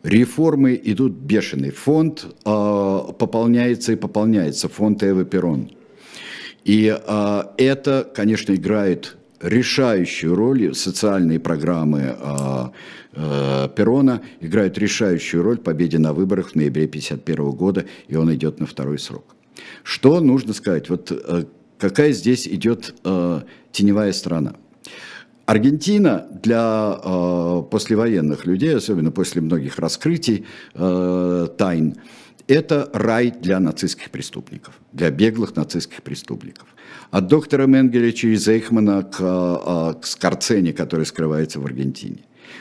[0.01, 1.71] Реформы идут бешеный.
[1.71, 5.71] Фонд э, пополняется и пополняется, фонд Эвы Перрон.
[6.63, 12.69] И э, это, конечно, играет решающую роль, социальные программы э,
[13.11, 18.33] э, Перрона играют решающую роль в победе на выборах в ноябре 1951 года, и он
[18.33, 19.35] идет на второй срок.
[19.83, 20.87] Что нужно сказать?
[20.87, 21.43] Вот э,
[21.81, 24.53] какая здесь идет э, теневая сторона.
[25.47, 31.95] Аргентина для э, послевоенных людей, особенно после многих раскрытий э, тайн,
[32.47, 36.67] это рай для нацистских преступников, для беглых нацистских преступников.
[37.09, 42.19] От доктора Менгеля через Эйхмана к, э, к Скорцене, который скрывается в Аргентине.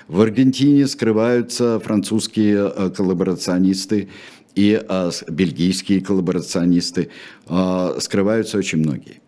[0.09, 4.09] В Аргентине скрываются французские э, коллаборационисты
[4.55, 7.11] и э, бельгийские коллаборационисты,
[7.49, 9.21] э, скрываются очень многие.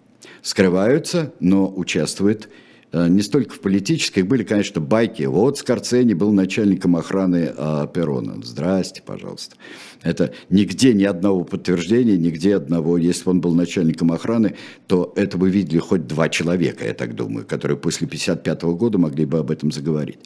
[0.43, 2.49] скрываются, но участвуют
[2.93, 5.23] Э, не столько в политических, были, конечно, байки.
[5.23, 8.35] Вот Скорцени был начальником охраны а, Перона.
[8.43, 9.57] Здрасте, пожалуйста.
[10.03, 12.99] Это нигде ни одного подтверждения, нигде одного.
[12.99, 14.57] Если бы он был начальником охраны,
[14.87, 19.25] то это бы видели хоть два человека, я так думаю, которые после 1955 года могли
[19.25, 20.19] бы об этом заговорить.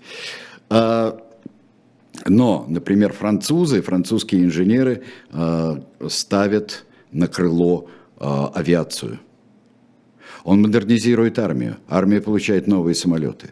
[0.68, 1.20] А,
[2.28, 9.20] но, например, французы, французские инженеры а, ставят на крыло а, авиацию–
[10.46, 11.76] он модернизирует армию.
[11.88, 13.50] Армия получает новые самолеты.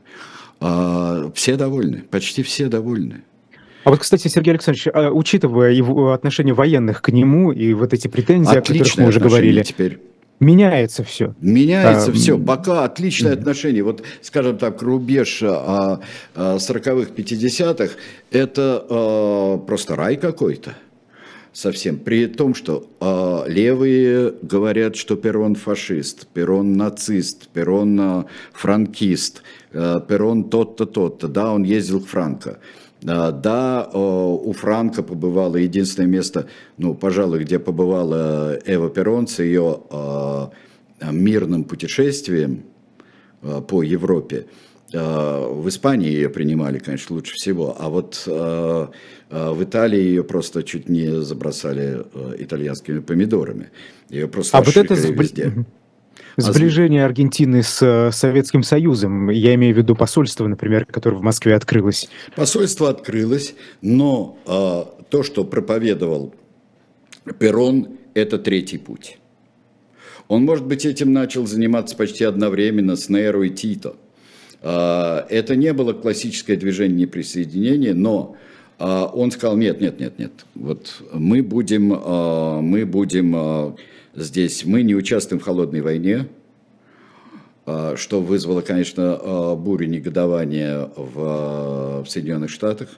[0.61, 3.25] А, все довольны, почти все довольны.
[3.83, 8.07] А вот, кстати, Сергей Александрович, а, учитывая его отношение военных к нему и вот эти
[8.07, 9.99] претензии, Отличное о которых мы уже говорили, теперь.
[10.41, 11.35] Меняется все.
[11.41, 12.39] Меняется а, все.
[12.39, 13.83] Пока отличное mm отношение.
[13.83, 17.95] Вот, скажем так, рубеж 40-х, 50-х,
[18.31, 20.75] это а, просто рай какой-то
[21.55, 21.99] совсем.
[21.99, 30.01] При том, что э, левые говорят, что Перрон фашист, Перрон нацист, Перрон э, франкист, э,
[30.07, 31.29] Перрон тот-то, тот-то.
[31.29, 32.51] Да, он ездил к Франко.
[32.51, 36.47] Э, да, э, у Франка побывало единственное место,
[36.79, 40.47] ну, пожалуй, где побывала Эва Перрон с ее э,
[41.13, 42.65] мирным путешествием
[43.43, 44.47] э, по Европе.
[44.95, 48.87] Э, в Испании ее принимали, конечно, лучше всего, а вот э,
[49.31, 52.05] э, в Италии ее просто чуть не забросали
[52.39, 53.71] итальянскими помидорами.
[54.09, 55.53] Ее просто а вот это везде.
[56.37, 61.55] А сближение Аргентины с Советским Союзом, я имею в виду посольство, например, которое в Москве
[61.55, 62.09] открылось.
[62.35, 66.35] Посольство открылось, но э, то, что проповедовал
[67.39, 69.19] Перрон, это третий путь.
[70.29, 73.97] Он, может быть, этим начал заниматься почти одновременно с Нейро и Тито–
[74.67, 78.37] а, это не было классическое движение неприсоединения, но
[78.77, 83.77] он сказал, нет, нет, нет, нет, вот мы будем, мы будем
[84.15, 86.29] здесь, мы не участвуем в холодной войне,
[87.65, 92.91] что вызвало, конечно, бурю негодования в, Соединенных Штатах.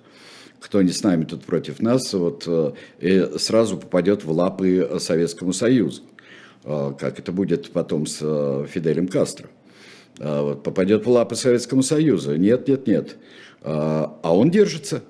[0.58, 2.48] Кто не с нами, тут против нас, вот,
[2.98, 6.02] и сразу попадет в лапы Советскому Союзу,
[6.64, 9.48] как это будет потом с Фиделем Кастро.
[10.18, 12.36] А, вот, попадет в лапы Советскому Союзу.
[12.36, 13.16] Нет, нет, нет.
[13.62, 15.02] А, а он держится.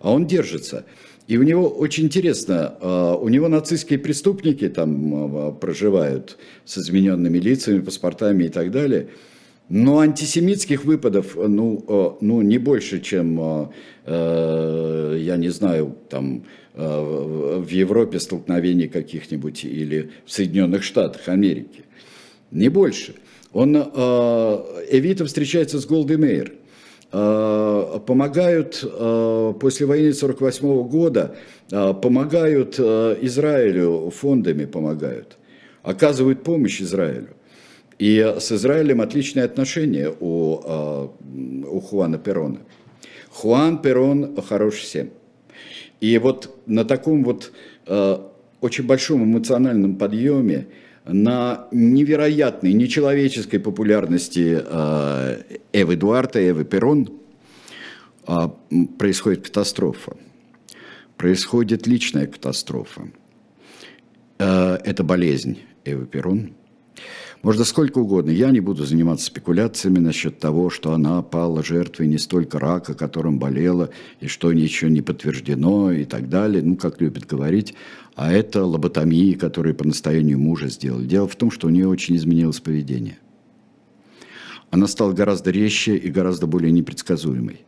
[0.00, 0.84] А он держится.
[1.28, 7.80] И у него очень интересно, а, у него нацистские преступники там проживают с измененными лицами,
[7.80, 9.08] паспортами и так далее.
[9.68, 13.70] Но антисемитских выпадов, ну, ну не больше, чем,
[14.06, 21.84] я не знаю, там в Европе столкновений каких-нибудь или в Соединенных Штатах Америки.
[22.50, 23.14] Не больше.
[23.52, 23.80] Он, э,
[24.90, 26.52] Эвита встречается с Голди Мейер.
[27.10, 31.34] Э, помогают э, после войны 48 года,
[31.70, 35.38] помогают Израилю, фондами помогают,
[35.82, 37.28] оказывают помощь Израилю.
[37.98, 41.10] И с Израилем отличные отношения у,
[41.66, 42.60] у Хуана Перона.
[43.30, 45.10] Хуан Перон хорош всем.
[46.00, 47.52] И вот на таком вот
[48.60, 50.68] очень большом эмоциональном подъеме
[51.08, 55.42] на невероятной, нечеловеческой популярности э,
[55.72, 57.08] Эвы Эдуарда, Эвы Перрон
[58.26, 58.48] э,
[58.98, 60.16] происходит катастрофа.
[61.16, 63.08] Происходит личная катастрофа.
[64.38, 66.52] Э, это болезнь Эвы Перрон.
[67.42, 68.30] Можно сколько угодно.
[68.30, 73.38] Я не буду заниматься спекуляциями насчет того, что она пала жертвой не столько рака, которым
[73.38, 77.74] болела, и что ничего не подтверждено и так далее, ну, как любят говорить,
[78.16, 81.06] а это лоботомии, которые по настоянию мужа сделали.
[81.06, 83.18] Дело в том, что у нее очень изменилось поведение.
[84.70, 87.60] Она стала гораздо резче и гораздо более непредсказуемой.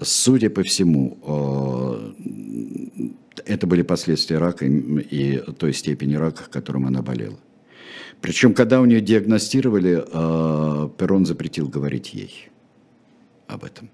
[0.00, 3.10] Судя по всему, э,
[3.46, 7.38] это были последствия рака и той степени рака, которым она болела.
[8.22, 12.50] Причем, когда у нее диагностировали, э, Перрон запретил говорить ей
[13.48, 13.90] об этом.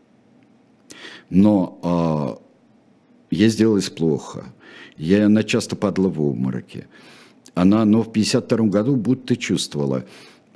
[1.31, 2.39] Но
[3.31, 4.53] э, ей сделалось плохо.
[4.99, 6.89] Я, она часто падала в обмороке.
[7.55, 10.05] Она, но в 52 году будто чувствовала,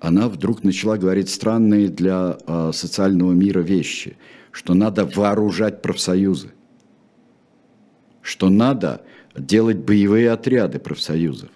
[0.00, 4.18] она вдруг начала говорить странные для э, социального мира вещи,
[4.50, 6.52] что надо вооружать профсоюзы,
[8.20, 9.00] что надо
[9.34, 11.48] делать боевые отряды профсоюзов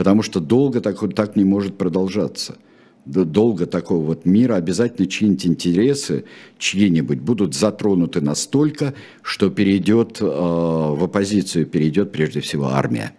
[0.00, 2.56] потому что долго так, так не может продолжаться.
[3.04, 6.24] Долго такого вот мира обязательно чьи-нибудь интересы,
[6.56, 13.12] чьи-нибудь будут затронуты настолько, что перейдет э, в оппозицию, перейдет прежде всего армия.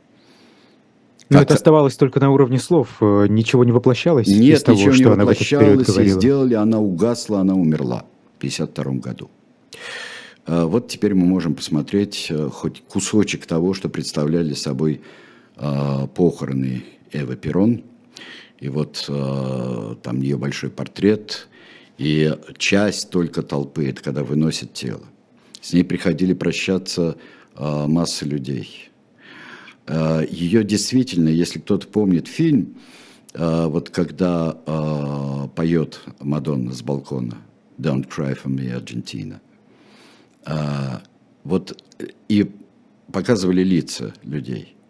[1.29, 4.79] Но как это оставалось только на уровне слов, э, ничего не воплощалось Нет, из того,
[4.79, 9.29] ничего что не она воплощалось, и сделали, она угасла, она умерла в 1952 году.
[10.47, 15.01] Э, вот теперь мы можем посмотреть э, хоть кусочек того, что представляли собой
[15.63, 17.83] а, похороны Эвы Перрон.
[18.59, 21.47] И вот э, там ее большой портрет,
[21.97, 25.01] и часть только толпы, это когда выносят тело.
[25.61, 27.17] С ней приходили прощаться
[27.55, 28.89] э, массы людей.
[29.87, 32.77] Э, ее действительно, если кто-то помнит фильм,
[33.33, 37.37] э, вот когда э, поет Мадонна с балкона
[37.79, 39.39] «Don't cry for me, Argentina»,
[40.45, 40.99] э,
[41.43, 41.83] вот
[42.29, 42.51] и
[43.11, 44.75] показывали лица людей–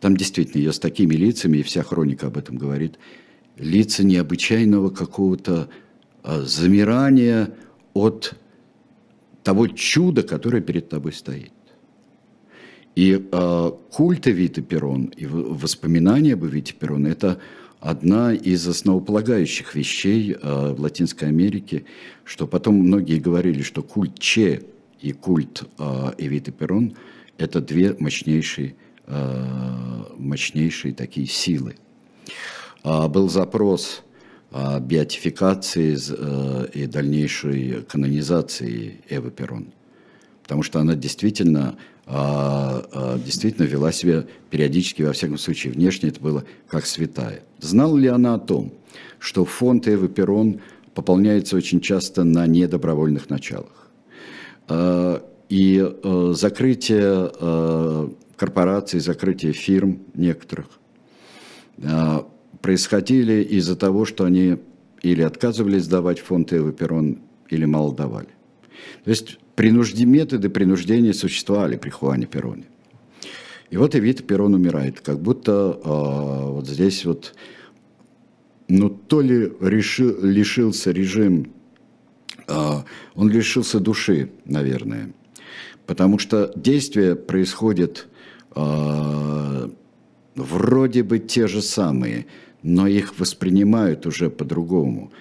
[0.00, 2.98] там действительно ее с такими лицами, и вся хроника об этом говорит,
[3.56, 5.68] лица необычайного какого-то
[6.22, 7.54] а, замирания
[7.94, 8.34] от
[9.42, 11.52] того чуда, которое перед тобой стоит.
[12.96, 17.38] И э, культ Эвиты Перрон и воспоминания об Эвите Перрон– это
[17.78, 21.84] одна из основополагающих вещей э, в Латинской Америке,
[22.24, 24.62] что потом многие говорили, что культ Че
[25.00, 26.96] и культ э, Эвиты Перрон–
[27.38, 28.76] это две мощнейшие
[29.06, 31.76] мощнейшие такие силы.
[32.86, 34.02] А, был запрос
[34.52, 39.72] о беатификации э, и дальнейшей канонизации Эвы Перрон,
[40.44, 41.76] потому что она действительно,
[42.06, 47.42] а, а, действительно вела себя периодически, во всяком случае, внешне это было как святая.
[47.58, 48.72] Знала ли она о том,
[49.18, 50.60] что фонд Эвы Перрон
[50.94, 53.90] пополняется очень часто на недобровольных началах?
[55.48, 57.32] И э, закрытие
[58.36, 60.66] корпораций, закрытие фирм некоторых
[61.82, 62.26] а,
[62.60, 64.58] происходили из-за того, что они
[65.02, 68.28] или отказывались сдавать фонд Эвы Перрон, или мало давали.
[69.04, 72.64] То есть принужди, методы принуждения существовали при Хуане Перроне.
[73.70, 77.34] И вот Эвита Перрон умирает, как будто э, вот здесь вот,
[78.68, 81.52] ну то ли решил, лишился режим,
[82.46, 82.54] э,
[83.14, 85.12] он лишился души, наверное,
[85.86, 88.08] потому что действие происходит
[88.56, 89.68] э,
[90.34, 92.26] вроде бы те же самые,
[92.62, 95.12] но их воспринимают уже по-другому.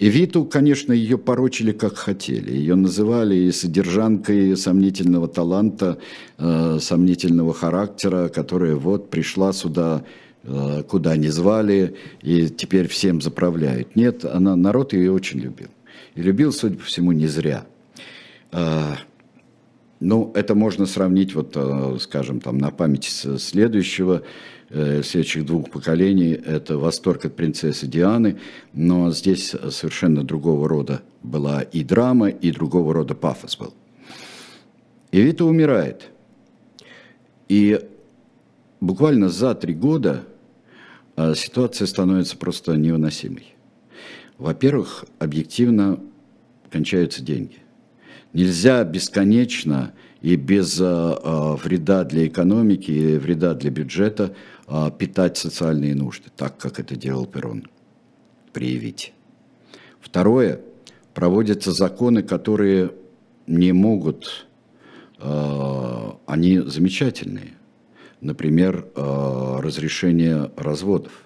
[0.00, 2.52] И Виту, конечно, ее порочили как хотели.
[2.52, 5.98] Ее называли и содержанкой сомнительного таланта,
[6.38, 10.02] э, сомнительного характера, которая вот пришла сюда,
[10.42, 13.94] э, куда не звали, и теперь всем заправляет.
[13.94, 15.68] Нет, она, народ ее очень любил.
[16.14, 17.66] И любил, судя по всему, не зря.
[18.52, 18.94] Э,
[20.00, 24.22] ну, это можно сравнить, вот, э, скажем, там, на память следующего,
[24.70, 26.32] э, следующих двух поколений.
[26.32, 28.38] Это «Восторг от принцессы Дианы»,
[28.72, 33.74] но здесь совершенно другого рода была и драма, и другого рода пафос был.
[35.12, 36.08] И Вита умирает.
[37.50, 37.78] И
[38.80, 40.24] буквально за три года
[41.16, 43.54] э, ситуация становится просто невыносимой.
[44.38, 46.00] Во-первых, объективно
[46.70, 47.58] кончаются деньги–
[48.32, 54.34] Нельзя бесконечно и без э, вреда для экономики и вреда для бюджета
[54.68, 57.66] э, питать социальные нужды, так как это делал Перрон.
[58.52, 59.12] Проявить.
[60.00, 60.60] Второе.
[61.14, 62.92] Проводятся законы, которые
[63.48, 64.46] не могут,
[65.18, 67.54] э, они замечательные.
[68.20, 71.24] Например, разрешение разводов.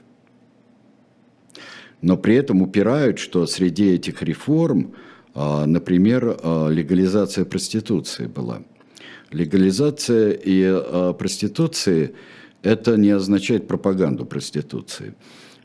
[2.01, 4.95] Но при этом упирают, что среди этих реформ
[5.35, 8.63] например, а, легализация проституции была.
[9.31, 12.15] Легализация и а, проституции–
[12.63, 15.15] это не означает пропаганду проституции.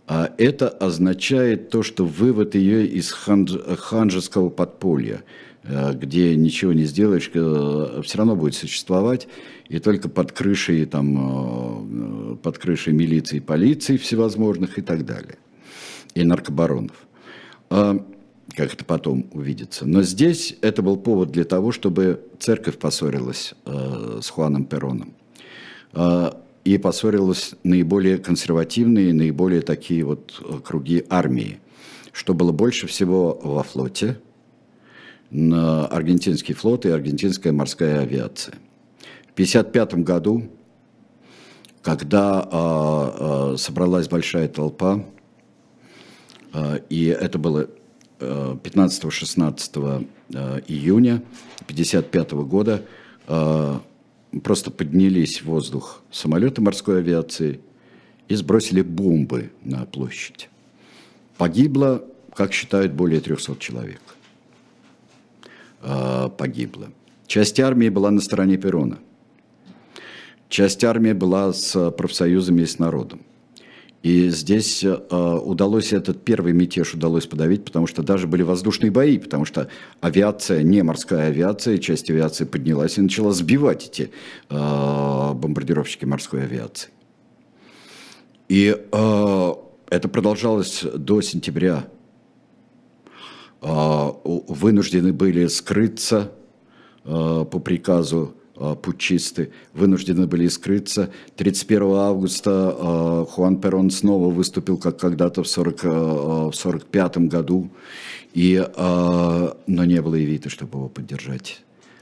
[0.08, 5.24] А это означает то, что вывод ее из ханж, ханжеского подполья,
[5.64, 9.28] где ничего не сделаешь, все равно будет существовать,
[9.68, 15.38] и только под крышей, там, под крышей милиции, полиции всевозможных и так далее,
[16.16, 16.96] и наркобаронов
[18.56, 19.86] как это потом увидится.
[19.86, 25.14] Но здесь это был повод для того, чтобы церковь поссорилась э, с Хуаном Пероном.
[25.94, 26.32] Э,
[26.66, 31.60] и поссорилась наиболее консервативные, наиболее такие вот э, круги армии,
[32.12, 34.20] что было больше всего во флоте,
[35.32, 38.56] на аргентинский флот и аргентинская морская авиация.
[39.28, 40.44] В 1955 году,
[41.82, 45.06] когда э, э, собралась большая толпа,
[46.54, 47.70] э, и это было
[48.20, 51.24] 15-16 э, июня
[51.62, 52.84] 1955 года
[53.28, 53.80] э,
[54.44, 57.62] просто поднялись в воздух самолеты морской авиации
[58.28, 60.50] и сбросили бомбы на площадь.
[61.38, 62.04] Погибло,
[62.34, 64.02] как считают, более 300 человек.
[65.82, 66.90] Э, погибло.
[67.28, 69.00] Часть армии была на стороне Перона.
[70.50, 73.22] Часть армии была с профсоюзами и с народом.
[74.02, 79.18] И здесь э, удалось этот первый мятеж удалось подавить, потому что даже были воздушные бои,
[79.18, 79.68] потому что
[80.00, 84.12] авиация, не морская авиация, часть авиации поднялась и начала сбивать эти
[84.50, 86.92] э, бомбардировщики морской авиации.
[88.48, 89.54] И э,
[89.90, 91.88] это продолжалось до сентября.
[93.62, 96.32] Вынуждены были скрыться
[97.04, 98.39] по приказу
[98.82, 101.12] путчисты, вынуждены были скрыться.
[101.38, 107.70] 31 августа Хуан Перон снова выступил, как когда-то в 1945 году,
[108.34, 111.62] и, но не было и вида, чтобы его поддержать,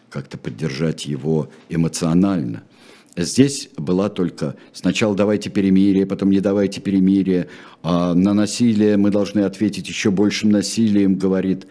[0.09, 2.63] как-то поддержать его эмоционально–
[3.17, 7.47] Здесь была только сначала давайте перемирие, потом не давайте перемирие,
[7.81, 11.65] а на насилие мы должны ответить еще большим насилием, говорит.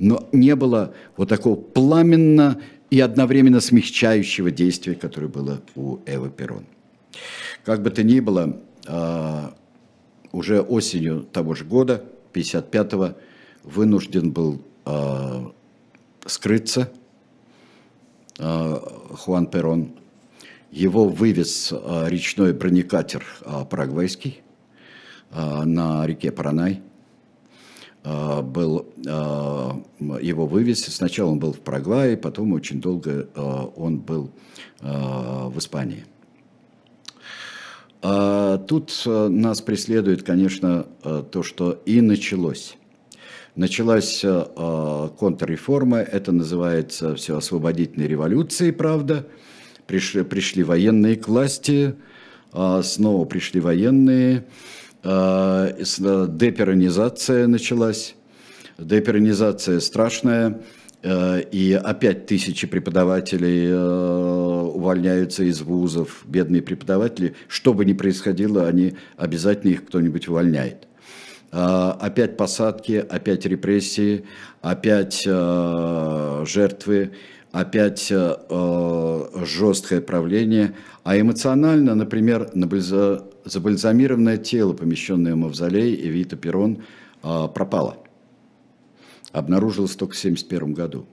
[0.00, 2.60] Но не было вот такого пламенно
[2.90, 6.64] и одновременно смягчающего действия, которое было у Эвы Перрон.
[7.64, 9.54] Как бы то ни было, а,
[10.32, 13.16] уже осенью того же года, 55-го,
[13.64, 15.52] вынужден был а,
[16.24, 16.90] скрыться
[18.38, 18.76] а,
[19.10, 19.94] Хуан Перрон
[20.70, 23.24] его вывез речной бронекатер
[23.70, 24.42] парагвайский
[25.30, 26.82] на реке Паранай.
[28.42, 30.84] Был, его вывез.
[30.84, 33.28] Сначала он был в Парагвае, потом очень долго
[33.76, 34.30] он был
[34.80, 36.04] в Испании.
[38.00, 42.76] Тут нас преследует, конечно, то, что и началось.
[43.56, 49.26] Началась контрреформа, это называется все освободительной революцией, правда–
[49.88, 51.96] пришли, пришли военные к власти,
[52.52, 54.44] снова пришли военные,
[55.02, 58.14] деперонизация началась.
[58.78, 60.60] Деперонизация страшная,
[61.02, 67.34] а, и опять тысячи преподавателей увольняются из вузов, бедные преподаватели.
[67.48, 70.86] Что бы ни происходило, они обязательно их кто-нибудь увольняет.
[71.50, 74.26] Опять посадки, опять репрессии,
[74.60, 77.12] опять жертвы
[77.52, 80.74] опять э, э, жесткое правление,
[81.04, 82.50] а эмоционально, например,
[83.44, 86.84] забальзамированное тело, помещенное в мавзолей Эвита Перрон,
[87.22, 87.96] э, пропало.
[89.32, 91.06] Обнаружилось только в 1971 году,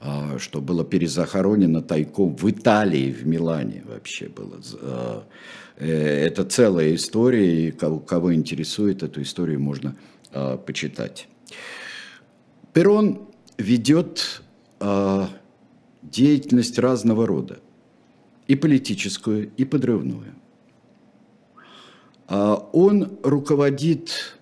[0.00, 4.60] э, что было перезахоронено тайком в Италии, в Милане вообще было.
[4.80, 5.22] Э,
[5.78, 9.96] э, это целая история, и кого, кого интересует, эту историю можно
[10.32, 11.26] э, почитать.
[12.72, 13.26] Перрон
[13.58, 14.42] ведет
[14.78, 15.26] э,
[16.02, 17.58] деятельность разного рода,
[18.46, 20.34] и политическую, и подрывную.
[22.26, 24.36] А он руководит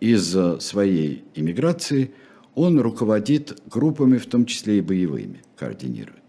[0.00, 2.12] из своей иммиграции,
[2.54, 6.22] он руководит группами, в том числе и боевыми, координирует.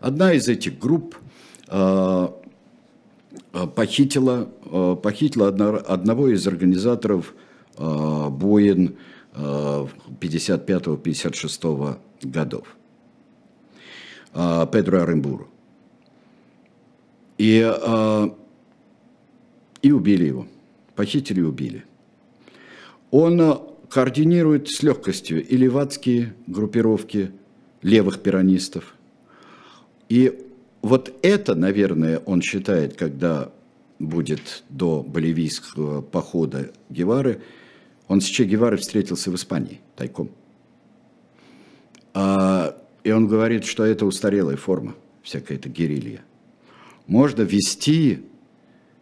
[0.00, 1.16] Одна из этих групп
[1.68, 2.34] а,
[3.52, 4.48] а, похитила,
[5.02, 7.34] похитила одного из организаторов
[7.78, 8.96] боин
[9.34, 12.76] 55-56 годов.
[14.32, 15.48] А, Педро Арымбуру.
[17.38, 18.34] И, а,
[19.82, 20.46] и убили его.
[20.94, 21.84] Похитили и убили.
[23.10, 27.32] Он координирует с легкостью и левацкие группировки
[27.82, 28.94] левых пиранистов.
[30.08, 30.46] И
[30.80, 33.50] вот это, наверное, он считает, когда
[33.98, 37.42] будет до боливийского похода Гевары,
[38.08, 40.30] он с Че Гевары встретился в Испании тайком.
[42.14, 46.20] А и он говорит, что это устарелая форма, всякая эта герилья.
[47.06, 48.20] Можно вести,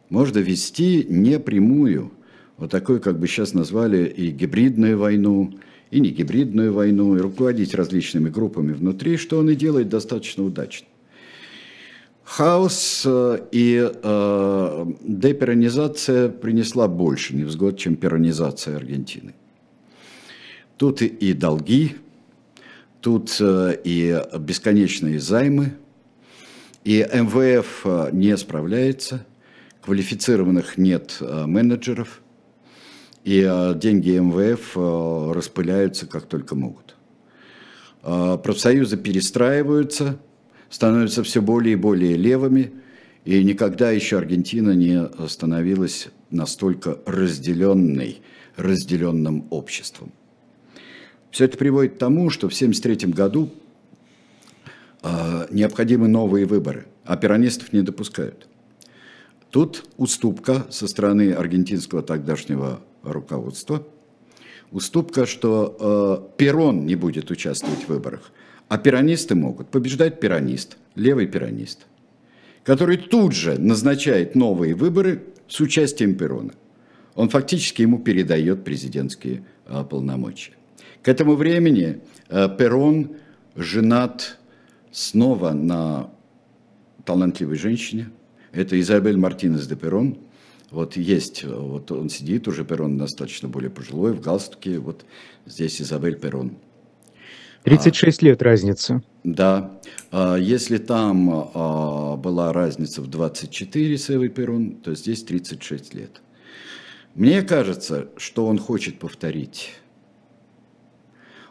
[0.09, 2.13] можно вести не прямую,
[2.57, 5.55] вот такой, как бы сейчас назвали, и гибридную войну,
[5.91, 10.87] и не гибридную войну, и руководить различными группами внутри, что он и делает достаточно удачно.
[12.23, 19.35] Хаос э, и э, деперонизация принесла больше невзгод, чем перонизация Аргентины.
[20.77, 21.97] Тут и, и долги,
[23.01, 25.73] Тут э, и бесконечные займы,
[26.85, 29.27] и МВФ э, не справляется,
[29.83, 32.21] квалифицированных нет э, менеджеров,
[33.25, 33.43] и
[33.77, 36.97] деньги МВФ распыляются как только могут.
[38.01, 40.19] Профсоюзы перестраиваются,
[40.71, 42.73] становятся все более и более левыми,
[43.27, 48.23] и никогда еще Аргентина не становилась настолько разделенной,
[48.57, 50.13] разделенным обществом.
[51.31, 53.51] Все это приводит к тому, что в 1973 году
[55.03, 58.49] э, необходимы новые выборы, а пиранистов не допускают.
[59.51, 63.87] Тут уступка со стороны аргентинского тогдашнего руководства,
[64.71, 68.33] уступка, что э, Перрон не будет участвовать в выборах,
[68.69, 69.69] а пиранисты могут.
[69.69, 71.87] Побеждать пиранист, левый пиранист,
[72.63, 76.53] который тут же назначает новые выборы с участием Перрона.
[77.17, 80.53] Он фактически ему передает президентские э, полномочия.
[81.03, 83.17] К этому времени э, Перрон
[83.57, 84.39] женат
[84.93, 86.11] снова на
[87.05, 88.11] талантливой женщине.
[88.53, 90.19] Это Изабель Мартинес де Перрон.
[90.71, 95.05] Вот есть, вот он сидит уже, Перрон достаточно более пожилой, в галстуке, вот
[95.47, 96.53] здесь Изабель Перрон.
[97.65, 99.03] 36 а, лет разница.
[99.25, 99.81] Да.
[100.13, 106.23] А, если там а, была разница в 24 с Эвой Перрон, то здесь 36 лет.
[107.15, 109.73] Мне кажется, что он хочет повторить.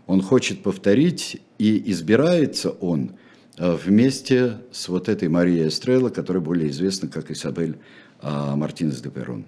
[0.10, 3.12] Он хочет повторить, и избирается он
[3.60, 7.78] а, вместе с вот этой Марией Эстрелло, которая более известна как Isabel
[8.20, 9.46] а, Мартинес де Перрон,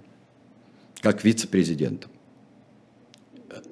[0.99, 2.12] как вице-президентом.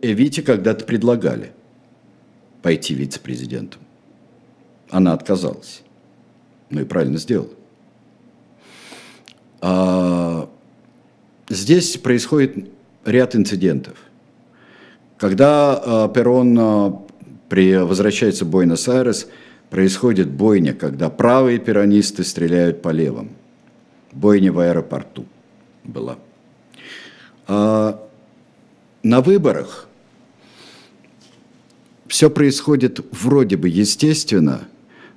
[0.01, 1.51] Эвите когда-то предлагали
[2.63, 3.81] пойти вице-президентом.
[4.89, 5.83] Она отказалась.
[6.71, 7.53] Ну и правильно сделала.
[9.61, 10.49] А,
[11.49, 12.67] здесь происходит
[13.05, 14.08] ряд инцидентов.
[15.19, 17.01] Когда а, Перрон а,
[17.49, 19.27] при, возвращается в Буэнос-Айрес,
[19.69, 23.31] происходит бойня, когда правые перонисты стреляют по левым.
[24.13, 25.25] Бойня в аэропорту
[25.83, 26.17] была.
[27.47, 28.01] А,
[29.03, 29.89] на выборах
[32.07, 34.69] все происходит вроде бы естественно,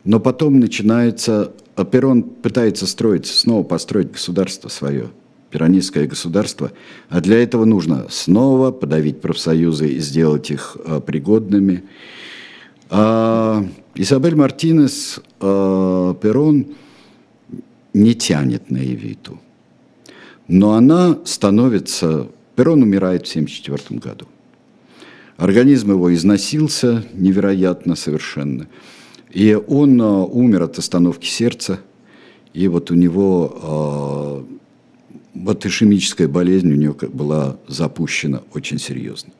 [0.02, 5.10] но потом начинается, а Перрон пытается строить, снова построить государство свое,
[5.52, 6.72] пиранистское государство,
[7.08, 11.84] а для этого нужно снова подавить профсоюзы и сделать их а, пригодными.
[12.90, 16.66] А Изабель Мартинес а, Перрон
[17.92, 19.38] не тянет на Евиту,
[20.48, 22.28] но она становится...
[22.56, 24.26] Перрон умирает в 1974 году.
[25.36, 28.68] Организм его износился невероятно совершенно.
[29.30, 31.80] И он а, умер от остановки сердца.
[32.52, 34.46] И вот у него а,
[35.34, 39.32] вот ишемическая болезнь у него была запущена очень серьезно.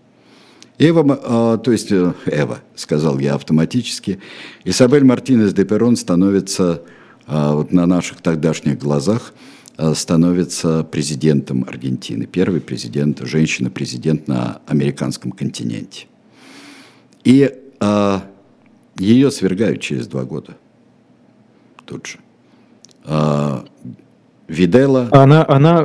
[0.79, 4.19] Эва, а, то есть э, Эва, сказал я автоматически,
[4.65, 6.83] Исабель Мартинес де Перрон становится
[7.29, 9.33] вот на наших тогдашних глазах
[9.95, 16.07] становится президентом Аргентины, первый президент, женщина-президент на американском континенте.
[17.25, 18.25] И а,
[18.97, 20.57] ее свергают через два года
[21.85, 22.19] тут же.
[23.05, 23.65] А,
[24.53, 25.09] Видела.
[25.11, 25.83] Она, она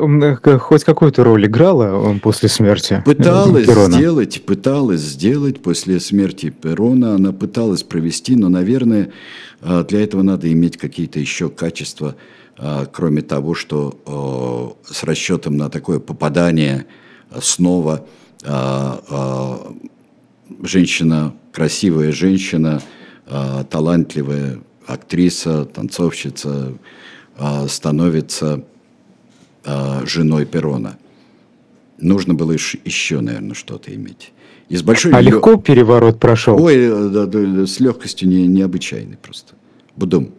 [0.59, 3.93] хоть какую-то роль играла после смерти Пыталась Перона.
[3.93, 9.11] сделать, пыталась сделать после смерти Перона, она пыталась провести, но, наверное,
[9.61, 12.15] для этого надо иметь какие-то еще качества,
[12.91, 16.87] кроме того, что с расчетом на такое попадание
[17.39, 18.05] снова
[20.61, 22.81] женщина, красивая женщина,
[23.69, 26.73] талантливая актриса, танцовщица
[27.67, 28.63] становится
[30.05, 30.97] женой Перона.
[31.99, 34.31] Нужно было еще, наверное, что-то иметь.
[34.69, 36.61] Из большой а легко переворот прошел?
[36.61, 39.53] Ой, да, да, с легкостью не, необычайной просто.
[39.95, 40.31] Будум.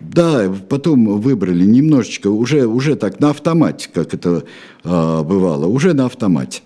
[0.00, 4.44] Да, потом выбрали немножечко, уже, уже так на автомате, как это
[4.84, 6.62] э, бывало, уже на автомате.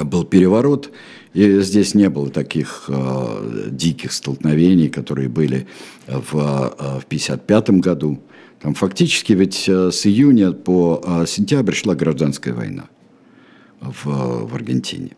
[0.00, 0.90] Был переворот,
[1.34, 5.66] и здесь не было таких э, диких столкновений, которые были
[6.06, 8.20] в 1955 э, году.
[8.60, 12.84] Там фактически ведь э, с июня по э, сентябрь шла гражданская война
[13.80, 14.04] в,
[14.46, 15.12] в Аргентине.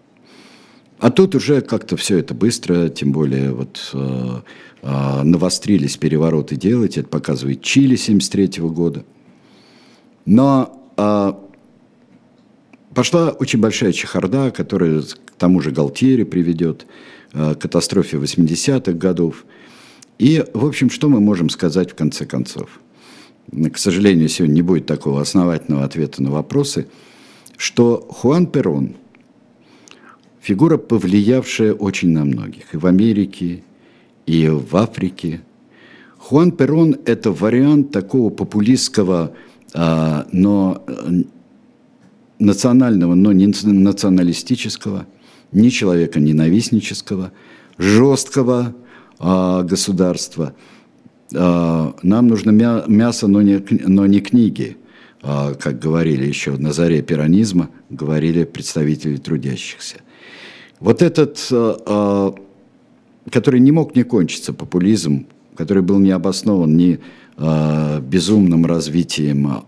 [0.98, 4.40] А тут уже как-то все это быстро, тем более вот э,
[4.82, 9.04] э, навострились перевороты делать, это показывает Чили 73 года.
[10.24, 11.32] Но э,
[12.94, 16.86] пошла очень большая чехарда, которая к тому же Галтьере приведет,
[17.32, 19.44] э, к катастрофе 80-х годов.
[20.18, 22.80] И, в общем, что мы можем сказать в конце концов?
[23.50, 26.86] К сожалению, сегодня не будет такого основательного ответа на вопросы,
[27.56, 28.96] что Хуан Перрон–
[30.44, 33.64] фигура, повлиявшая очень на многих, и в Америке,
[34.26, 35.40] и в Африке.
[36.18, 39.32] Хуан Перрон– это вариант такого популистского,
[39.74, 41.22] а, но э,
[42.38, 45.06] национального, но не националистического,
[45.52, 47.32] не человека ненавистнического,
[47.78, 48.74] жесткого
[49.18, 50.54] а, государства.
[51.34, 54.76] А, нам нужно мясо, но не, но не книги,
[55.22, 59.96] как говорили еще на заре пиранизма, говорили представители трудящихся.
[60.84, 62.32] Вот этот, э, э,
[63.30, 65.26] который не мог не кончиться, популизм,
[65.56, 67.00] который был не обоснован ни
[67.38, 69.64] э, безумным развитием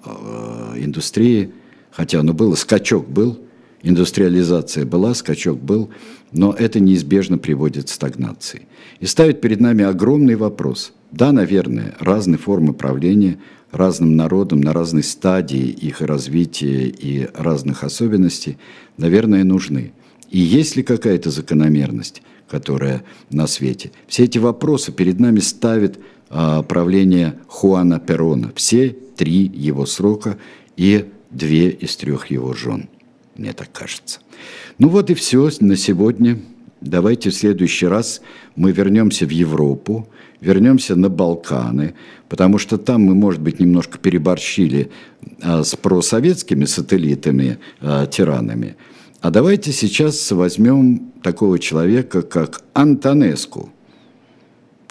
[0.77, 1.53] индустрии,
[1.97, 3.39] хотя оно было, скачок был,
[3.83, 5.89] индустриализация была, скачок был,
[6.31, 8.67] но это неизбежно приводит к стагнации.
[9.01, 10.93] И ставит перед нами огромный вопрос.
[11.11, 13.39] Да, наверное, разные формы правления
[13.73, 18.59] разным народам на разной стадии их развития и разных особенностей,
[18.99, 19.93] наверное, нужны.
[20.31, 23.91] И есть ли какая-то закономерность, которая на свете?
[24.07, 28.53] Все эти вопросы перед нами ставит а, правление Хуана Перона.
[28.55, 30.37] Все три его срока
[30.77, 32.89] и две из трех его жен.
[33.37, 34.21] Мне так кажется.
[34.79, 36.39] Ну вот и все на сегодня.
[36.81, 38.21] Давайте в следующий раз
[38.55, 40.09] мы вернемся в Европу,
[40.41, 41.95] вернемся на Балканы,
[42.29, 44.91] потому что там мы, может быть, немножко переборщили
[45.43, 48.77] а, с просоветскими сателлитами, а, тиранами.
[49.21, 53.71] А давайте сейчас возьмем такого человека, как Антонеску,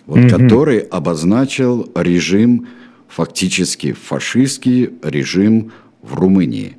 [0.06, 0.30] вот, mm-hmm.
[0.30, 2.68] который обозначил режим,
[3.08, 5.72] фактически фашистский режим
[6.10, 6.78] в Румынии.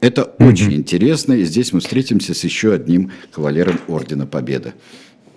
[0.00, 0.48] Это mm-hmm.
[0.48, 4.74] очень интересно, и здесь мы встретимся с еще одним кавалером Ордена Победы.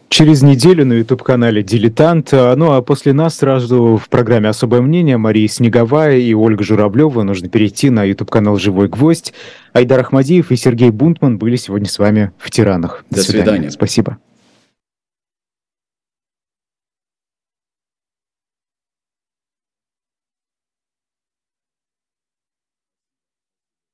[0.09, 2.31] Через неделю на YouTube-канале «Дилетант».
[2.31, 7.21] Ну а после нас сразу в программе «Особое мнение» Мария Снеговая и Ольга Журавлева.
[7.21, 9.33] Нужно перейти на YouTube-канал «Живой гвоздь».
[9.71, 13.05] Айдар Ахмадиев и Сергей Бунтман были сегодня с вами в «Тиранах».
[13.11, 13.43] До, До свидания.
[13.43, 13.71] свидания.
[13.71, 14.17] Спасибо.